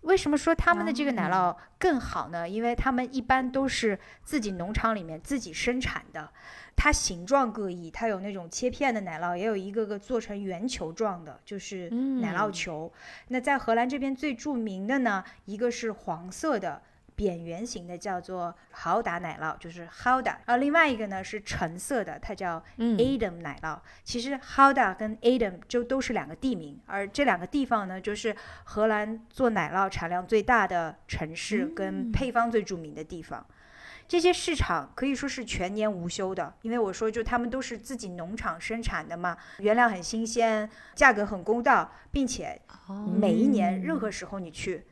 [0.01, 2.47] 为什么说他们的这个奶酪更好呢？
[2.47, 6.31] 因为他们一般都是自己农场里面自己生产的，
[6.75, 12.93] 它形状各异，它有那种切片的奶酪，也有一个个做成圆球状的，就是奶酪球。
[13.29, 16.81] 那在荷兰这边最著名的呢，一个是黄色的。
[17.17, 23.79] 扁圆形的叫做豪达奶酪，就是 Houda，然后另外一个呢是橙色的，它叫 Adam 奶酪。
[24.03, 28.35] 其实 Houda 跟 Adam 就都是两个地名，而这两个地方呢，就是
[28.65, 33.43] 荷兰做奶酪产量最大的城市跟配方最著名的地方。
[34.07, 42.61] 这些市场可以说是全年无休的，因为我说就他们都是自己农场生产的嘛，原料很新鲜，价格很公道，并且
[43.19, 44.85] 每一年任何时候你去。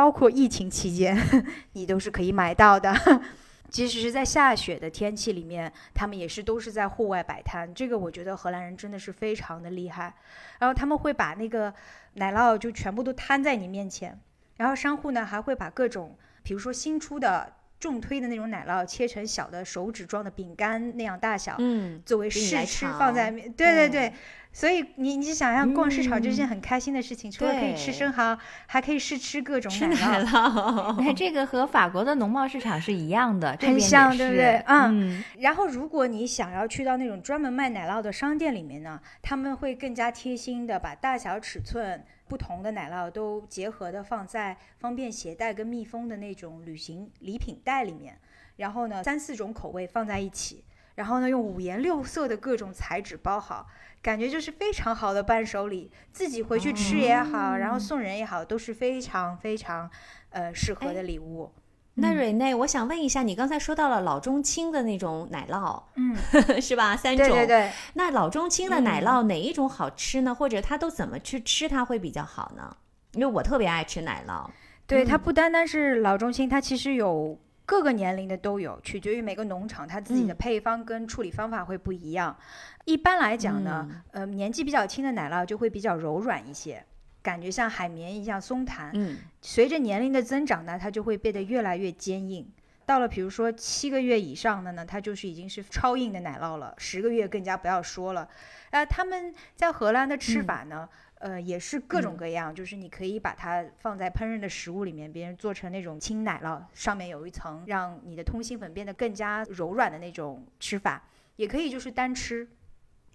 [0.00, 1.14] 包括疫情期间，
[1.76, 2.90] 你都是可以买到的。
[3.68, 7.74] 即使是在下雪的天气里面，他们也是都是在户外摆摊。
[7.74, 10.14] 这个我觉得荷兰人真的是非常的厉害。
[10.58, 11.74] 然后他们会把那个
[12.14, 14.18] 奶酪就全部都摊在你面前，
[14.56, 23.50] 然后商户呢还会把各种，比如说新出的重推的那种奶酪切成小的手指状的饼干那样大小，嗯，作为试吃放在面。
[23.52, 24.12] 对对对。
[24.52, 28.36] 所以你你想象逛市场这件很开心的事情，除了可以吃生蚝，
[28.66, 30.96] 还可以试吃各种奶酪。
[30.98, 34.60] 你 看这个和法国的农贸市场是一样的，很像，对不对？
[34.66, 35.22] 嗯。
[35.38, 48.16] 然后如果你想要去到那种专门卖奶酪的商店里面呢，他们会更加贴心的把大小尺寸不同的奶酪都结合的放在方便携带跟密封的那种旅行礼品袋里面，
[48.54, 53.66] 然后呢三四种口味放在一起，然后呢用五颜六色的各种材质包好。
[54.00, 59.90] 感觉就是非常好的伴手礼，自己回去吃也好，然后送人也好，都是非常非常，
[60.30, 61.52] 呃，适合的礼物。
[62.00, 66.16] 那瑞内，我想问一下，你刚才说到了老中青的那种奶酪，嗯，
[66.60, 66.96] 是吧？
[66.96, 67.26] 三种。
[67.26, 67.70] 对对对。
[67.94, 70.34] 那老中青的奶酪哪一种好吃呢？
[70.34, 72.76] 或者它都怎么去吃它会比较好呢？
[73.12, 74.48] 因为我特别爱吃奶酪。
[74.86, 82.36] 对，它不单单是老中青，它其实有各个年龄的都有，取决于每个农场它自己的配方跟处理方法会不一样。
[82.84, 86.84] 一般来讲呢，呃，年纪比较轻的奶酪就会比较柔软一些。
[87.22, 92.50] 感觉像海绵一样松弹，嗯，随着年龄的增长呢，它就会变得越来越坚硬。
[92.86, 96.74] 到了比如说七个月以上的呢，它就是已经是超硬的奶酪了。
[96.76, 98.28] 十个月更加不要说了。
[98.70, 100.88] 呃，他们在荷兰的吃法呢，
[101.20, 111.04] 呃，也是各种各样，就是你可以把它放在烹饪的食物里面，别人做成那种轻奶酪，上面有一层让你的通心粉变得更加柔软的那种吃法，
[111.36, 112.48] 也可以就是单吃。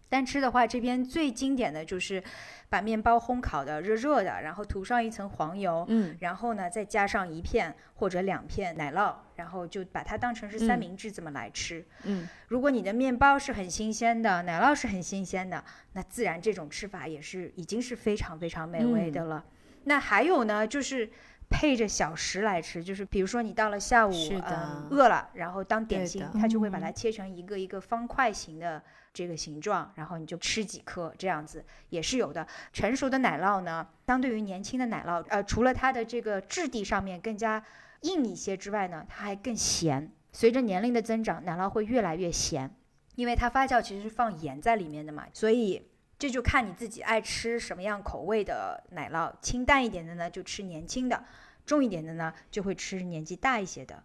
[0.07, 2.23] 单吃的话，这边最经典的就是
[2.69, 11.83] 把面包烘烤的热热的，然后涂上一层黄油，嗯，然后呢再加上一片或者两片奶酪，然后就把它当成是三明治这么来吃。
[12.03, 15.61] 嗯，如果你的面包是很新鲜的，奶酪是很新鲜的，
[15.93, 19.43] 那自然这种吃法也是已经是非常非常美味的了。
[19.85, 21.09] 那还有呢，就是
[21.49, 28.81] 配着小食来吃，就是比如说你到了下午，嗯，饿了，然后当点心，他就会把它切成一个一个方块形的。
[29.15, 32.45] 这个形状，然后你就吃几颗，这样子也是有的。
[32.73, 37.63] 成熟的奶酪呢，相对于年轻的奶酪，呃，除了它的这个质地上面更加
[38.01, 40.11] 硬一些之外呢，它还更咸。
[40.33, 42.69] 随着年龄的增长，奶酪会越来越咸，
[43.15, 45.87] 因为它发酵其实是放盐在里面的嘛，所以
[46.19, 49.33] 这就看你自己爱吃什么样口味的奶酪。
[49.41, 51.23] 清淡一点的呢，就吃年轻的；
[51.65, 54.03] 重一点的呢，就会吃年纪大一些的。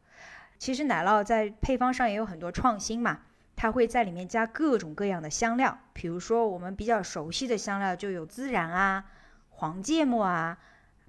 [0.59, 3.23] 其实奶酪在配方上也有很多创新嘛。
[3.63, 9.05] 它会在里面加各种各样的香料，比如说我们比较熟悉的香料就有孜然啊、
[9.51, 10.57] 黄芥末啊、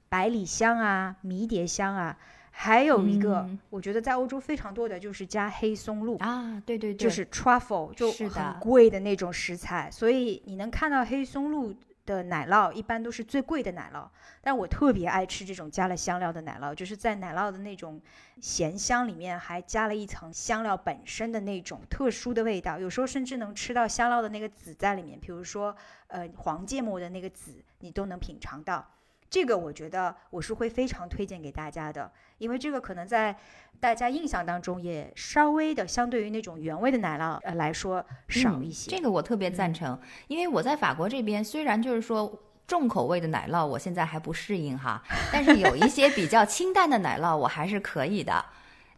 [0.09, 2.17] 百里香啊、迷迭香啊，
[2.51, 7.25] 还有一个我觉得在欧洲非常多的就是加黑松露啊，对对对，就是。
[7.27, 11.73] truffle 就很贵的那种食材，所以你能看到黑松露。
[12.05, 14.07] 的奶酪一般都是最贵的奶酪，
[14.41, 18.01] 但我特别爱吃这种加了香料的奶酪，就是在奶酪的那种
[18.39, 25.75] 咸香里面还加了一层香料本身的那种特殊的味道，有时候甚至能吃到香料的那个籽在里面，比如说
[26.07, 28.85] 呃黄芥末的那个籽，你都能品尝到。
[29.31, 33.33] 这个我觉得我是会非常推荐给大家的，因为这个可能在
[33.79, 38.91] 大家印象当中也稍微的相对于那种原味的奶酪呃来说少一些。
[38.91, 39.97] 这个我特别赞成，
[40.27, 42.37] 因为我在法国这边虽然就是说
[42.67, 45.01] 重口味的奶酪我现在还不适应哈，
[45.31, 48.45] 但是有一些比较清淡的奶酪我还是可以的。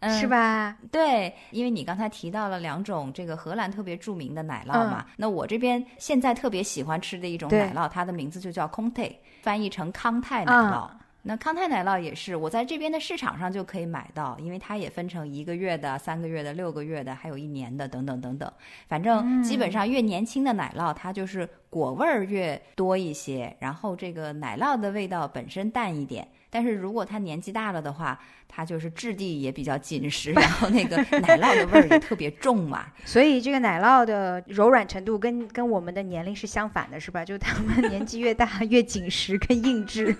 [0.09, 0.77] 是吧？
[0.91, 10.89] 对，因为你刚才提到了两种这个荷兰特别著名的奶酪嘛，那我这边现在特别喜欢吃的一种奶酪，它的名字就叫 Conte，翻译成康泰奶酪。
[11.25, 18.51] 那康泰奶酪也是我在这边的市场上就可以买到，因为它也分成一个月的、三个月的、六个月的，还有一年的等等等等。
[18.89, 26.27] 反正基本上越年轻的奶酪，它就是果味儿越多一些，然后这个奶酪的味道本身淡一点。
[26.53, 32.85] 但是如果他年纪大了的话，它就是质地也比较紧实，然后那个奶酪的味儿也特别重嘛。
[33.03, 37.25] 所以这个奶酪的柔软程度跟跟我们的年龄是相反的，是吧？
[37.25, 40.15] 就他们年纪越大越紧实跟硬质。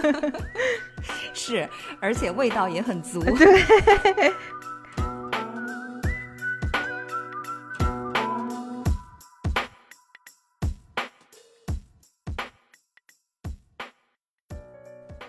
[1.32, 1.66] 是，
[1.98, 3.22] 而且味道也很足。
[3.34, 4.32] 对。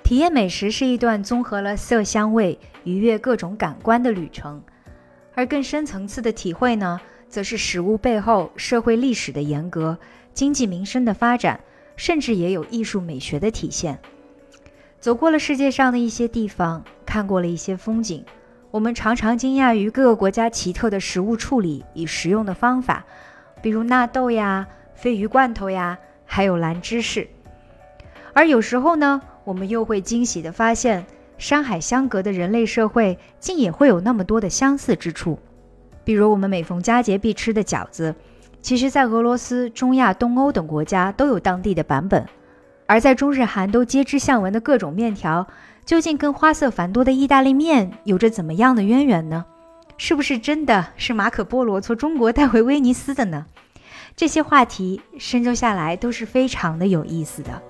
[0.07, 4.63] 体验美食是一段综合了色香味、愉悦各种感官的旅程，
[5.35, 9.97] 而更深层次的体会呢，则是食物背后社会历史的严格、
[10.33, 11.59] 经济民生的发展，
[11.97, 13.99] 甚至也有艺术美学的体现。
[14.97, 18.23] 走过了世界上的一些地方，看过了一些风景，
[18.71, 23.05] 我们常常惊讶于各个国家奇特的食物处理与食用的方法，
[23.61, 27.27] 比如纳豆呀、鲱鱼罐头呀，还有蓝芝士。
[28.31, 31.05] 而有时候呢，我们又会惊喜地发现，
[31.37, 35.39] 山海相隔的人类社会竟也会有那么多的相似之处。
[36.03, 38.13] 比如我们每逢佳节必吃的饺子，
[38.61, 42.25] 其实在俄罗斯、中亚、东欧等国家都有当地的版本。
[42.87, 45.47] 而在中日韩都皆知向闻的各种面条，
[45.85, 49.45] 究竟跟花色繁多的意大利面有着怎么样的渊源呢？
[49.97, 53.45] 是不是真的是马可波罗从中国带回威尼斯的呢？
[54.13, 57.61] 这些话题深究下来都是非常的有意思的。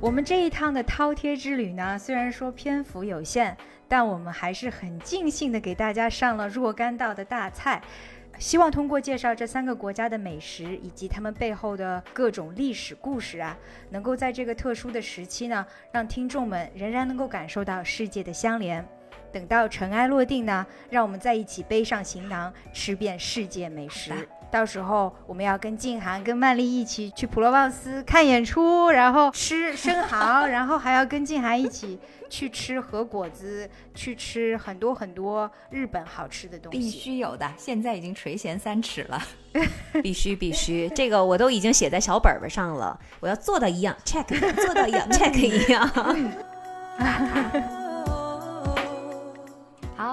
[0.00, 3.54] 我们这一趟的饕餮之旅呢，虽然说篇幅有限，
[3.86, 7.82] 但我们还是很尽兴的给大家上了若干道的大菜。
[8.38, 13.54] 希望通过介绍这三个国家的美食以及他们背后的各种历史故事啊，
[13.90, 18.82] 能够在这个特殊的时期呢，让听众们仍然能够感受到世界的相连。
[19.30, 24.14] 等到尘埃落定呢，让我们再一起背上行囊，吃遍世界美食。
[24.50, 31.98] 到时候我们要跟静涵、跟曼丽一起去普罗旺斯看演出，然后吃生蚝，然后还要跟静涵一起
[32.28, 36.78] 去吃和果子，去吃很多很多日本好吃的东西。
[36.78, 39.22] 必须有的，现在已经垂涎三尺了。
[40.02, 42.98] 必须必须，这个我都已经写在小本本上了。
[43.20, 44.24] 我要做到一样，check；
[44.64, 45.88] 做到一样，check 一样。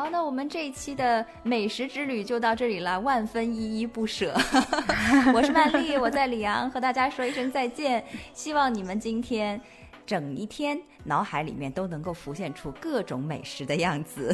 [0.10, 4.34] 那我们这一期的美食之旅就到这里了，万分依依不舍。
[5.34, 8.04] 我是曼丽，我在里昂和大家说一声再见。
[8.34, 9.60] 希望你们今天
[10.06, 14.34] 整一天脑海里面都能够浮现出各种美食的样子。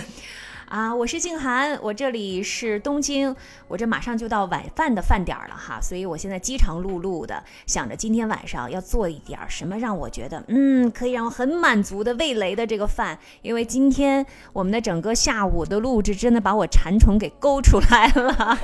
[0.67, 3.35] 啊，我是静涵，我这里是东京，
[3.67, 18.57] 我这马上就到晚饭的饭点了哈，所以我现在饥肠辘辘的，想着今天晚上要做一点什么让我觉得，嗯，可以让我很满足的味蕾的这个饭，因为今天我们的整个下午的录制真的把我馋虫给勾出来了。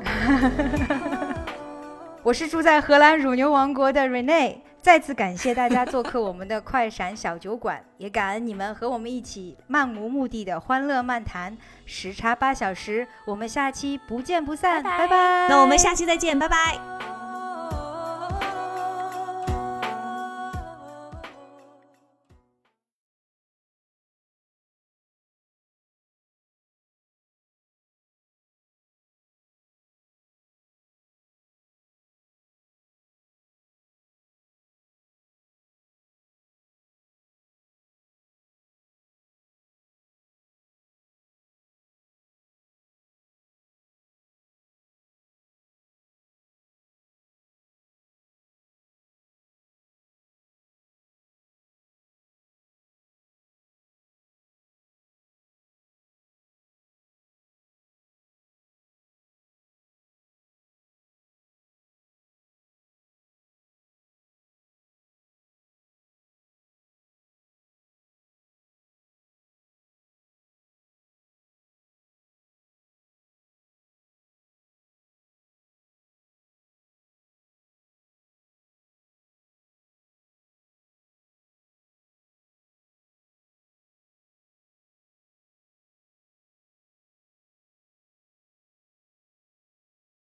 [2.22, 4.56] 我是住在荷兰乳牛王国的 Rene。
[4.82, 15.48] 再次感谢大家做客我们的快闪小酒馆，也感恩你们和我们一起漫无目的的欢乐漫谈，时差八小时，我们下期不见不散，拜拜。
[15.48, 17.19] 那我们下期再见，拜拜。